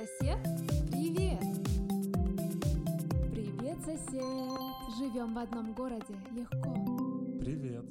Сосед, 0.00 0.38
привет! 0.90 1.38
Привет, 3.30 3.76
сосед! 3.84 4.22
Живем 4.98 5.34
в 5.34 5.38
одном 5.38 5.74
городе, 5.74 6.14
легко. 6.30 6.72
Привет. 7.38 7.84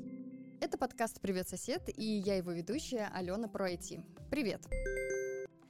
Это 0.60 0.80
подкаст 0.80 1.22
«Привет, 1.22 1.48
сосед» 1.50 1.84
и 1.96 2.04
я 2.04 2.38
его 2.38 2.52
ведущая 2.52 3.12
Алена 3.14 3.48
про 3.48 3.72
IT. 3.72 4.02
Привет! 4.32 4.68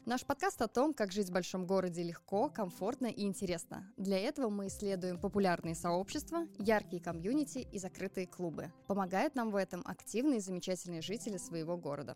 Наш 0.05 0.25
подкаст 0.25 0.61
о 0.61 0.69
том, 0.69 0.93
как 0.93 1.11
жить 1.11 1.27
в 1.27 1.33
большом 1.33 1.65
городе 1.65 2.03
легко, 2.03 2.49
комфортно 2.49 3.07
и 3.07 3.23
интересно. 3.23 3.91
Для 3.97 4.17
этого 4.17 4.47
мы 4.47 4.67
исследуем 4.67 5.19
популярные 5.19 5.75
сообщества, 5.75 6.47
яркие 6.57 7.03
комьюнити 7.03 7.67
и 7.69 7.79
закрытые 7.79 8.27
клубы. 8.27 8.71
Помогают 8.87 9.35
нам 9.35 9.51
в 9.51 9.57
этом 9.57 9.81
активные 9.83 10.37
и 10.37 10.41
замечательные 10.41 11.01
жители 11.01 11.35
своего 11.35 11.75
города. 11.75 12.15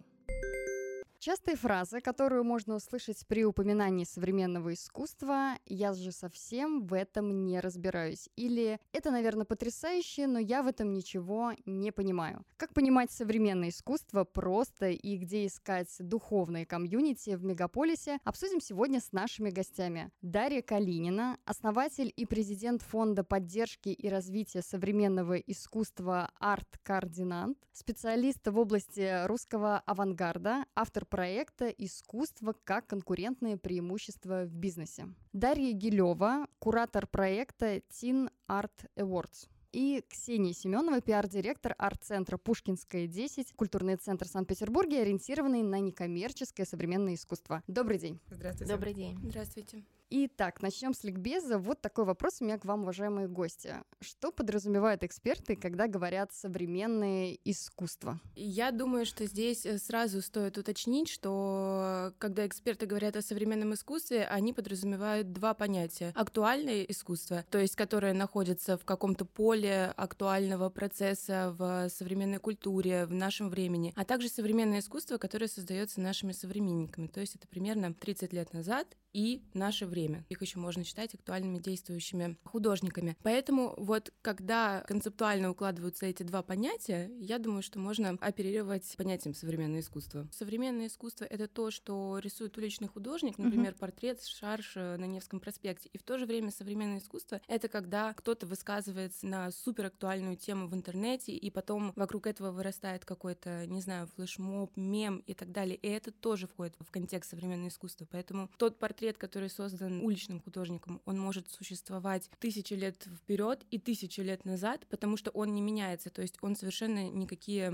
Частые 1.26 1.56
фразы, 1.56 2.02
которую 2.02 2.44
можно 2.44 2.76
услышать 2.76 3.26
при 3.28 3.46
упоминании 3.46 4.04
современного 4.04 4.74
искусства 4.74 5.54
«я 5.66 5.94
же 5.94 6.12
совсем 6.12 6.86
в 6.86 6.94
этом 6.94 7.46
не 7.46 7.62
разбираюсь» 7.62 8.28
или 8.36 8.78
«это, 8.92 9.10
наверное, 9.10 9.46
потрясающе, 9.46 10.28
но 10.28 10.38
я 10.38 10.62
в 10.62 10.68
этом 10.68 10.92
ничего 10.92 11.54
не 11.66 11.94
понимаю». 11.94 12.44
Как 12.58 12.74
понимать 12.74 13.10
современное 13.10 13.70
искусство 13.70 14.26
просто 14.26 14.90
и 14.90 15.16
где 15.16 15.46
искать 15.46 15.96
духовные 15.98 16.66
комьюнити 16.66 17.38
в 17.38 17.46
мегаполисе, 17.46 18.20
обсудим 18.26 18.60
сегодня 18.60 19.00
с 19.00 19.14
нашими 19.14 19.50
гостями. 19.50 20.12
Дарья 20.22 20.62
Калинина, 20.62 21.38
основатель 21.46 22.12
и 22.14 22.26
президент 22.26 22.82
Фонда 22.82 23.24
поддержки 23.24 23.88
и 23.88 24.10
развития 24.10 24.62
современного 24.62 25.38
искусства 25.38 26.32
«Арт 26.42 26.80
Координант», 26.84 27.58
специалист 27.72 28.46
в 28.46 28.60
области 28.60 29.26
русского 29.26 29.80
авангарда, 29.86 30.66
автор 30.76 31.06
проекта 31.14 31.70
«Искусство 31.70 32.56
как 32.64 32.88
конкурентное 32.88 33.56
преимущество 33.56 34.46
в 34.46 34.56
бизнесе». 34.56 35.06
Дарья 35.32 35.72
Гилева, 35.72 36.48
куратор 36.58 37.06
проекта 37.06 37.76
Teen 37.92 38.32
Art 38.50 38.90
Awards 38.96 39.48
и 39.72 40.04
Ксения 40.10 40.54
Семенова, 40.54 41.02
пиар-директор 41.02 41.76
арт-центра 41.78 42.38
«Пушкинская 42.38 43.06
10», 43.06 43.54
культурный 43.56 43.98
центр 43.98 44.28
Санкт-Петербурге, 44.28 45.02
ориентированный 45.02 45.62
на 45.62 45.80
некоммерческое 45.80 46.66
современное 46.66 47.14
искусство. 47.14 47.62
Добрый 47.68 48.00
день. 48.00 48.20
Здравствуйте. 48.32 48.74
Добрый 48.74 48.94
день. 48.96 49.20
Здравствуйте. 49.22 49.84
Итак, 50.16 50.62
начнем 50.62 50.94
с 50.94 51.04
ликбеза. 51.04 51.58
Вот 51.58 51.82
такой 51.82 52.06
вопрос 52.06 52.38
у 52.40 52.46
меня 52.46 52.60
к 52.60 52.66
вам, 52.66 52.84
уважаемые 52.84 53.28
гости. 53.28 53.74
Что 54.00 54.32
подразумевают 54.32 55.04
эксперты, 55.04 55.56
когда 55.56 55.88
говорят 55.88 56.32
современное 56.32 57.36
искусство? 57.44 58.20
Я 58.36 58.70
думаю, 58.70 59.08
что 59.08 59.26
здесь 59.26 59.66
э, 59.66 59.80
сразу 59.80 60.22
стоит 60.22 60.56
уточнить, 60.60 61.10
что 61.10 62.14
когда 62.20 62.46
эксперты 62.46 62.86
говорят 62.86 63.16
о 63.16 63.24
современном 63.24 63.74
искусстве, 63.74 64.26
они 64.26 64.54
подразумевают 64.54 65.32
два 65.32 65.56
понятия. 65.56 66.12
Актуальное 66.14 66.84
искусство, 66.84 67.44
то 67.50 67.58
есть 67.58 67.76
которое 67.76 68.14
находится 68.14 68.78
в 68.78 68.86
каком-то 68.86 69.26
поле 69.26 69.94
актуального 69.98 70.70
процесса 70.70 71.56
в 71.58 71.90
современной 71.90 72.38
культуре, 72.38 73.08
в 73.08 73.14
нашем 73.14 73.50
времени, 73.50 73.94
а 73.96 74.06
также 74.06 74.30
современное 74.30 74.82
искусство, 74.82 75.18
которое 75.18 75.48
создается 75.48 76.02
нашими 76.02 76.34
современниками. 76.34 77.08
То 77.08 77.20
есть 77.20 77.36
это 77.36 77.48
примерно 77.48 77.96
30 77.96 78.32
лет 78.32 78.54
назад 78.54 78.96
и 79.14 79.44
наше 79.54 79.86
время. 79.86 80.03
Их 80.30 80.42
еще 80.42 80.60
можно 80.60 80.84
считать 80.84 81.14
актуальными 81.14 81.60
действующими 81.60 82.38
художниками. 82.44 83.18
Поэтому 83.24 83.74
вот 83.78 84.12
когда 84.22 84.82
концептуально 84.88 85.52
укладываются 85.52 86.06
эти 86.06 86.24
два 86.24 86.44
понятия, 86.44 87.12
я 87.20 87.40
думаю, 87.40 87.64
что 87.64 87.80
можно 87.80 88.18
оперировать 88.22 88.96
понятием 88.98 89.34
современное 89.34 89.82
искусство. 89.82 90.28
Современное 90.32 90.88
искусство— 90.88 91.26
это 91.30 91.48
то, 91.48 91.72
что 91.72 92.20
рисует 92.20 92.58
уличный 92.58 92.88
художник, 92.88 93.38
например, 93.38 93.74
uh-huh. 93.74 93.80
портрет, 93.80 94.24
шарш 94.24 94.74
э, 94.76 94.98
на 94.98 95.06
Невском 95.06 95.40
проспекте. 95.40 95.90
И 95.94 95.98
в 95.98 96.04
то 96.04 96.18
же 96.18 96.26
время 96.26 96.52
современное 96.52 97.00
искусство— 97.00 97.42
это 97.48 97.68
когда 97.68 98.14
кто-то 98.14 98.46
высказывается 98.46 99.26
на 99.28 99.52
суперактуальную 99.52 100.38
тему 100.38 100.68
в 100.68 100.74
интернете, 100.74 101.34
и 101.34 101.50
потом 101.50 101.94
вокруг 101.96 102.28
этого 102.28 102.52
вырастает 102.52 103.06
какой-то, 103.06 103.66
не 103.68 103.82
знаю, 103.82 104.08
флешмоб, 104.16 104.76
мем 104.76 105.24
и 105.26 105.34
так 105.34 105.52
далее. 105.52 105.76
И 105.76 105.88
это 105.88 106.12
тоже 106.12 106.48
входит 106.48 106.76
в 106.80 106.92
контекст 106.92 107.32
современного 107.32 107.70
искусства. 107.70 108.08
Поэтому 108.10 108.50
тот 108.58 108.80
портрет, 108.80 109.18
который 109.18 109.50
создан 109.50 109.93
уличным 110.02 110.40
художником, 110.40 111.02
он 111.06 111.20
может 111.20 111.50
существовать 111.50 112.30
тысячи 112.40 112.74
лет 112.74 113.08
вперед 113.18 113.66
и 113.72 113.80
тысячи 113.80 114.22
лет 114.22 114.46
назад, 114.46 114.86
потому 114.90 115.18
что 115.18 115.32
он 115.32 115.54
не 115.54 115.62
меняется, 115.62 116.10
то 116.10 116.22
есть 116.22 116.38
он 116.42 116.56
совершенно 116.56 117.10
никакие 117.10 117.68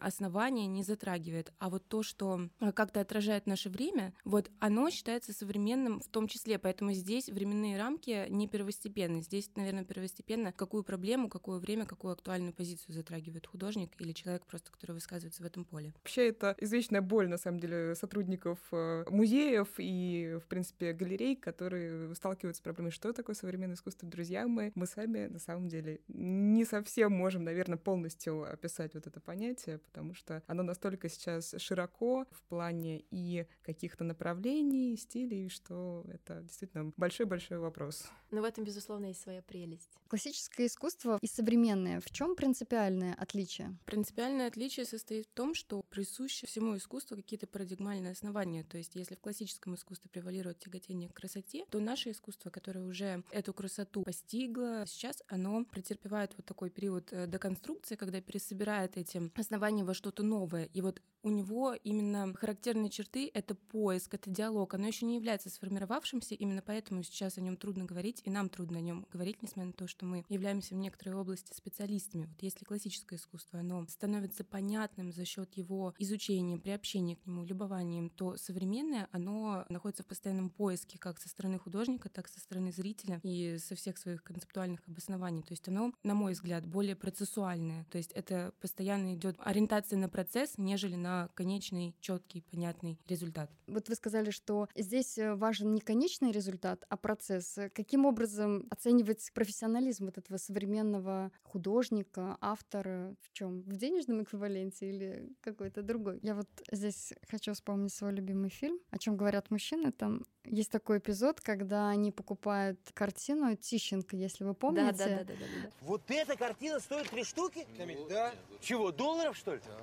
основания 0.00 0.66
не 0.66 0.82
затрагивает. 0.82 1.52
А 1.58 1.70
вот 1.70 1.86
то, 1.88 2.02
что 2.02 2.48
э, 2.60 2.72
как-то 2.72 3.00
отражает 3.00 3.46
наше 3.46 3.70
время, 3.70 4.14
вот 4.24 4.50
оно 4.58 4.90
считается 4.90 5.32
современным 5.32 6.00
в 6.00 6.08
том 6.08 6.28
числе, 6.28 6.58
поэтому 6.58 6.92
здесь 6.92 7.28
временные 7.28 7.78
рамки 7.78 8.26
не 8.28 8.48
первостепенны. 8.48 9.22
Здесь, 9.22 9.50
наверное, 9.56 9.84
первостепенно, 9.84 10.52
какую 10.52 10.82
проблему, 10.82 11.28
какое 11.28 11.58
время, 11.58 11.86
какую 11.86 12.12
актуальную 12.12 12.52
позицию 12.52 12.94
затрагивает 12.94 13.46
художник 13.46 13.92
или 13.98 14.12
человек 14.12 14.46
просто, 14.46 14.70
который 14.70 14.92
высказывается 14.92 15.42
в 15.42 15.46
этом 15.46 15.64
поле. 15.64 15.92
Вообще 15.96 16.28
это 16.28 16.54
извечная 16.58 17.02
боль, 17.02 17.28
на 17.28 17.38
самом 17.38 17.60
деле, 17.60 17.94
сотрудников 17.94 18.58
э, 18.72 19.04
музеев 19.10 19.68
и, 19.78 20.38
в 20.42 20.46
принципе, 20.46 20.92
галерей, 20.92 21.36
которые 21.52 22.14
сталкиваются 22.14 22.60
с 22.60 22.62
проблемой, 22.62 22.90
что 22.90 23.12
такое 23.12 23.36
современное 23.36 23.76
искусство. 23.76 24.08
Друзья 24.08 24.46
мы, 24.48 24.72
мы 24.74 24.86
сами, 24.86 25.26
на 25.26 25.38
самом 25.38 25.68
деле, 25.68 26.00
не 26.08 26.64
совсем 26.64 27.12
можем, 27.12 27.44
наверное, 27.44 27.76
полностью 27.76 28.50
описать 28.50 28.94
вот 28.94 29.06
это 29.06 29.20
понятие, 29.20 29.78
потому 29.78 30.14
что 30.14 30.42
оно 30.46 30.62
настолько 30.62 31.08
сейчас 31.08 31.54
широко 31.58 32.26
в 32.30 32.42
плане 32.48 33.04
и 33.10 33.46
каких-то 33.62 34.04
направлений, 34.04 34.96
стилей, 34.96 35.48
что 35.48 36.04
это 36.08 36.42
действительно 36.42 36.92
большой-большой 36.96 37.58
вопрос. 37.58 38.06
Но 38.30 38.40
в 38.40 38.44
этом, 38.44 38.64
безусловно, 38.64 39.06
есть 39.06 39.20
своя 39.20 39.42
прелесть. 39.42 39.90
Классическое 40.08 40.66
искусство 40.66 41.18
и 41.20 41.26
современное. 41.26 42.00
В 42.00 42.10
чем 42.10 42.34
принципиальное 42.34 43.14
отличие? 43.14 43.76
Принципиальное 43.84 44.48
отличие 44.48 44.86
состоит 44.86 45.26
в 45.26 45.32
том, 45.32 45.54
что 45.54 45.82
присуще 45.90 46.46
всему 46.46 46.76
искусству 46.76 47.16
какие-то 47.16 47.46
парадигмальные 47.46 48.12
основания. 48.12 48.64
То 48.64 48.78
есть, 48.78 48.94
если 48.94 49.14
в 49.14 49.20
классическом 49.20 49.74
искусстве 49.74 50.10
превалирует 50.10 50.58
тяготение 50.58 51.08
к 51.08 51.14
красоте, 51.14 51.41
то 51.70 51.80
наше 51.80 52.10
искусство, 52.10 52.50
которое 52.50 52.84
уже 52.84 53.22
эту 53.30 53.52
красоту 53.52 54.02
постигло, 54.02 54.84
сейчас 54.86 55.22
оно 55.28 55.64
претерпевает 55.64 56.32
вот 56.36 56.46
такой 56.46 56.70
период 56.70 57.12
э, 57.12 57.26
деконструкции, 57.26 57.96
когда 57.96 58.20
пересобирает 58.20 58.96
эти 58.96 59.30
основания 59.38 59.84
во 59.84 59.94
что-то 59.94 60.22
новое. 60.22 60.64
И 60.72 60.80
вот 60.80 61.02
у 61.24 61.30
него 61.30 61.74
именно 61.74 62.34
характерные 62.34 62.90
черты— 62.90 63.30
это 63.34 63.54
поиск, 63.54 64.14
это 64.14 64.28
диалог. 64.28 64.74
Оно 64.74 64.88
еще 64.88 65.06
не 65.06 65.14
является 65.14 65.50
сформировавшимся, 65.50 66.34
именно 66.34 66.62
поэтому 66.62 67.02
сейчас 67.04 67.38
о 67.38 67.40
нем 67.40 67.56
трудно 67.56 67.84
говорить, 67.84 68.22
и 68.24 68.30
нам 68.30 68.48
трудно 68.48 68.78
о 68.78 68.80
нем 68.80 69.06
говорить, 69.12 69.40
несмотря 69.40 69.66
на 69.66 69.72
то, 69.72 69.86
что 69.86 70.04
мы 70.04 70.24
являемся 70.28 70.74
в 70.74 70.78
некоторой 70.78 71.14
области 71.14 71.54
специалистами. 71.54 72.26
Вот 72.26 72.42
если 72.42 72.64
классическое 72.64 73.18
искусство, 73.18 73.60
оно 73.60 73.86
становится 73.88 74.42
понятным 74.42 75.12
за 75.12 75.24
счет 75.24 75.54
его 75.54 75.94
изучения, 75.98 76.58
приобщения 76.58 77.16
к 77.16 77.24
нему, 77.24 77.44
любованием, 77.44 78.10
то 78.10 78.36
современное, 78.36 79.08
оно 79.12 79.64
находится 79.68 80.02
в 80.02 80.06
постоянном 80.06 80.50
поиске 80.50 80.98
как 80.98 81.20
со 81.20 81.28
стороны 81.32 81.58
художника, 81.58 82.08
так 82.08 82.28
и 82.28 82.32
со 82.32 82.40
стороны 82.40 82.72
зрителя 82.72 83.20
и 83.22 83.58
со 83.58 83.74
всех 83.74 83.98
своих 83.98 84.22
концептуальных 84.22 84.80
обоснований. 84.86 85.42
То 85.42 85.52
есть 85.52 85.68
оно, 85.68 85.92
на 86.02 86.14
мой 86.14 86.32
взгляд, 86.32 86.66
более 86.66 86.94
процессуальное. 86.94 87.84
То 87.90 87.98
есть 87.98 88.12
это 88.12 88.52
постоянно 88.60 89.14
идет 89.14 89.36
ориентация 89.38 89.98
на 89.98 90.08
процесс, 90.08 90.54
нежели 90.58 90.94
на 90.94 91.28
конечный, 91.34 91.96
четкий, 92.00 92.42
понятный 92.42 92.98
результат. 93.08 93.50
Вот 93.66 93.88
вы 93.88 93.94
сказали, 93.94 94.30
что 94.30 94.68
здесь 94.76 95.18
э, 95.18 95.34
важен 95.34 95.74
не 95.74 95.80
конечный 95.80 96.32
результат, 96.32 96.84
а 96.88 96.96
процесс. 96.96 97.58
Каким 97.74 98.04
образом 98.04 98.66
оценивать 98.70 99.30
профессионализм 99.34 100.06
вот 100.06 100.18
этого 100.18 100.36
современного 100.36 101.32
художника, 101.42 102.36
автора? 102.40 103.16
В 103.20 103.32
чем? 103.32 103.62
В 103.62 103.76
денежном 103.76 104.22
эквиваленте 104.22 104.88
или 104.88 105.32
какой-то 105.40 105.82
другой? 105.82 106.18
Я 106.22 106.34
вот 106.34 106.48
здесь 106.70 107.12
хочу 107.28 107.54
вспомнить 107.54 107.92
свой 107.92 108.12
любимый 108.12 108.50
фильм, 108.50 108.78
о 108.90 108.98
чем 108.98 109.16
говорят 109.16 109.50
мужчины. 109.50 109.92
Там 109.92 110.22
есть 110.44 110.70
такой 110.70 110.98
эпизод, 110.98 111.40
когда 111.40 111.88
они 111.88 112.12
покупают 112.12 112.78
картину 112.94 113.54
Тищенко, 113.56 114.16
если 114.16 114.44
вы 114.44 114.54
помните. 114.54 114.92
Да, 114.92 115.06
да, 115.06 115.16
да, 115.18 115.24
да, 115.24 115.34
да, 115.34 115.62
да. 115.62 115.70
Вот 115.82 116.02
эта 116.08 116.36
картина 116.36 116.80
стоит 116.80 117.08
три 117.10 117.24
штуки? 117.24 117.66
Да. 118.08 118.34
Чего, 118.60 118.90
долларов, 118.92 119.36
что 119.36 119.54
ли? 119.54 119.60
Да. 119.66 119.78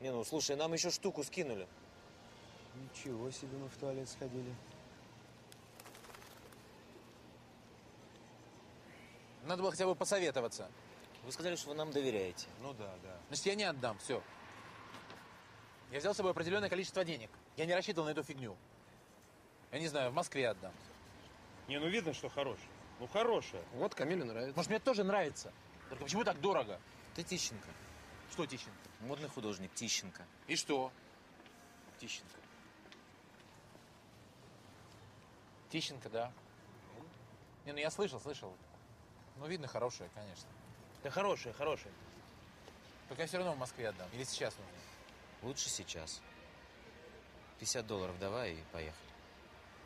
Не, 0.00 0.12
ну 0.12 0.24
слушай, 0.24 0.54
нам 0.56 0.72
еще 0.72 0.90
штуку 0.90 1.24
скинули. 1.24 1.66
Ничего 2.74 3.30
себе 3.30 3.56
мы 3.56 3.68
в 3.68 3.76
туалет 3.76 4.08
сходили. 4.08 4.54
Надо 9.46 9.62
было 9.62 9.70
хотя 9.70 9.86
бы 9.86 9.94
посоветоваться. 9.94 10.70
Вы 11.24 11.32
сказали, 11.32 11.56
что 11.56 11.70
вы 11.70 11.74
нам 11.74 11.90
доверяете. 11.90 12.46
Ну 12.60 12.72
да, 12.74 12.94
да. 13.02 13.18
Значит, 13.28 13.46
я 13.46 13.54
не 13.54 13.64
отдам, 13.64 13.98
все. 13.98 14.22
Я 15.90 16.00
взял 16.00 16.12
с 16.12 16.16
собой 16.16 16.32
определенное 16.32 16.68
количество 16.68 17.04
денег. 17.04 17.30
Я 17.56 17.66
не 17.66 17.74
рассчитывал 17.74 18.06
на 18.06 18.10
эту 18.10 18.22
фигню. 18.22 18.56
Я 19.74 19.80
не 19.80 19.88
знаю, 19.88 20.12
в 20.12 20.14
Москве 20.14 20.48
отдам. 20.48 20.72
Не, 21.66 21.80
ну 21.80 21.88
видно, 21.88 22.14
что 22.14 22.28
хорошая. 22.28 22.68
Ну 23.00 23.08
хорошая. 23.08 23.64
Вот 23.72 23.92
Камиле 23.92 24.22
нравится. 24.22 24.54
Может, 24.54 24.70
мне 24.70 24.78
тоже 24.78 25.02
нравится. 25.02 25.52
Только 25.88 26.04
почему 26.04 26.22
так 26.22 26.40
дорого? 26.40 26.80
Ты 27.16 27.24
Тищенко. 27.24 27.66
Что 28.30 28.46
Тищенко? 28.46 28.78
Модный 29.00 29.28
художник 29.28 29.74
Тищенко. 29.74 30.24
И 30.46 30.54
что? 30.54 30.92
Тищенко. 31.98 32.36
Тищенко, 35.70 36.08
да. 36.08 36.32
Не, 37.64 37.72
ну 37.72 37.78
я 37.78 37.90
слышал, 37.90 38.20
слышал. 38.20 38.54
Ну, 39.38 39.48
видно, 39.48 39.66
хорошая, 39.66 40.08
конечно. 40.14 40.48
Да 41.02 41.10
хорошая, 41.10 41.52
хорошая. 41.52 41.92
Только 43.08 43.22
я 43.22 43.26
все 43.26 43.38
равно 43.38 43.54
в 43.54 43.58
Москве 43.58 43.88
отдам. 43.88 44.08
Или 44.12 44.22
сейчас 44.22 44.54
нужно? 44.56 44.78
Лучше 45.42 45.68
сейчас. 45.68 46.22
50 47.58 47.84
долларов 47.84 48.16
давай 48.20 48.52
и 48.52 48.62
поехали. 48.70 49.03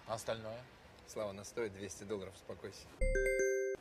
А 0.09 0.15
остальное? 0.15 0.63
Слава, 1.07 1.31
она 1.31 1.45
стоит 1.45 1.75
200 1.75 2.05
долларов, 2.05 2.33
успокойся. 2.35 2.87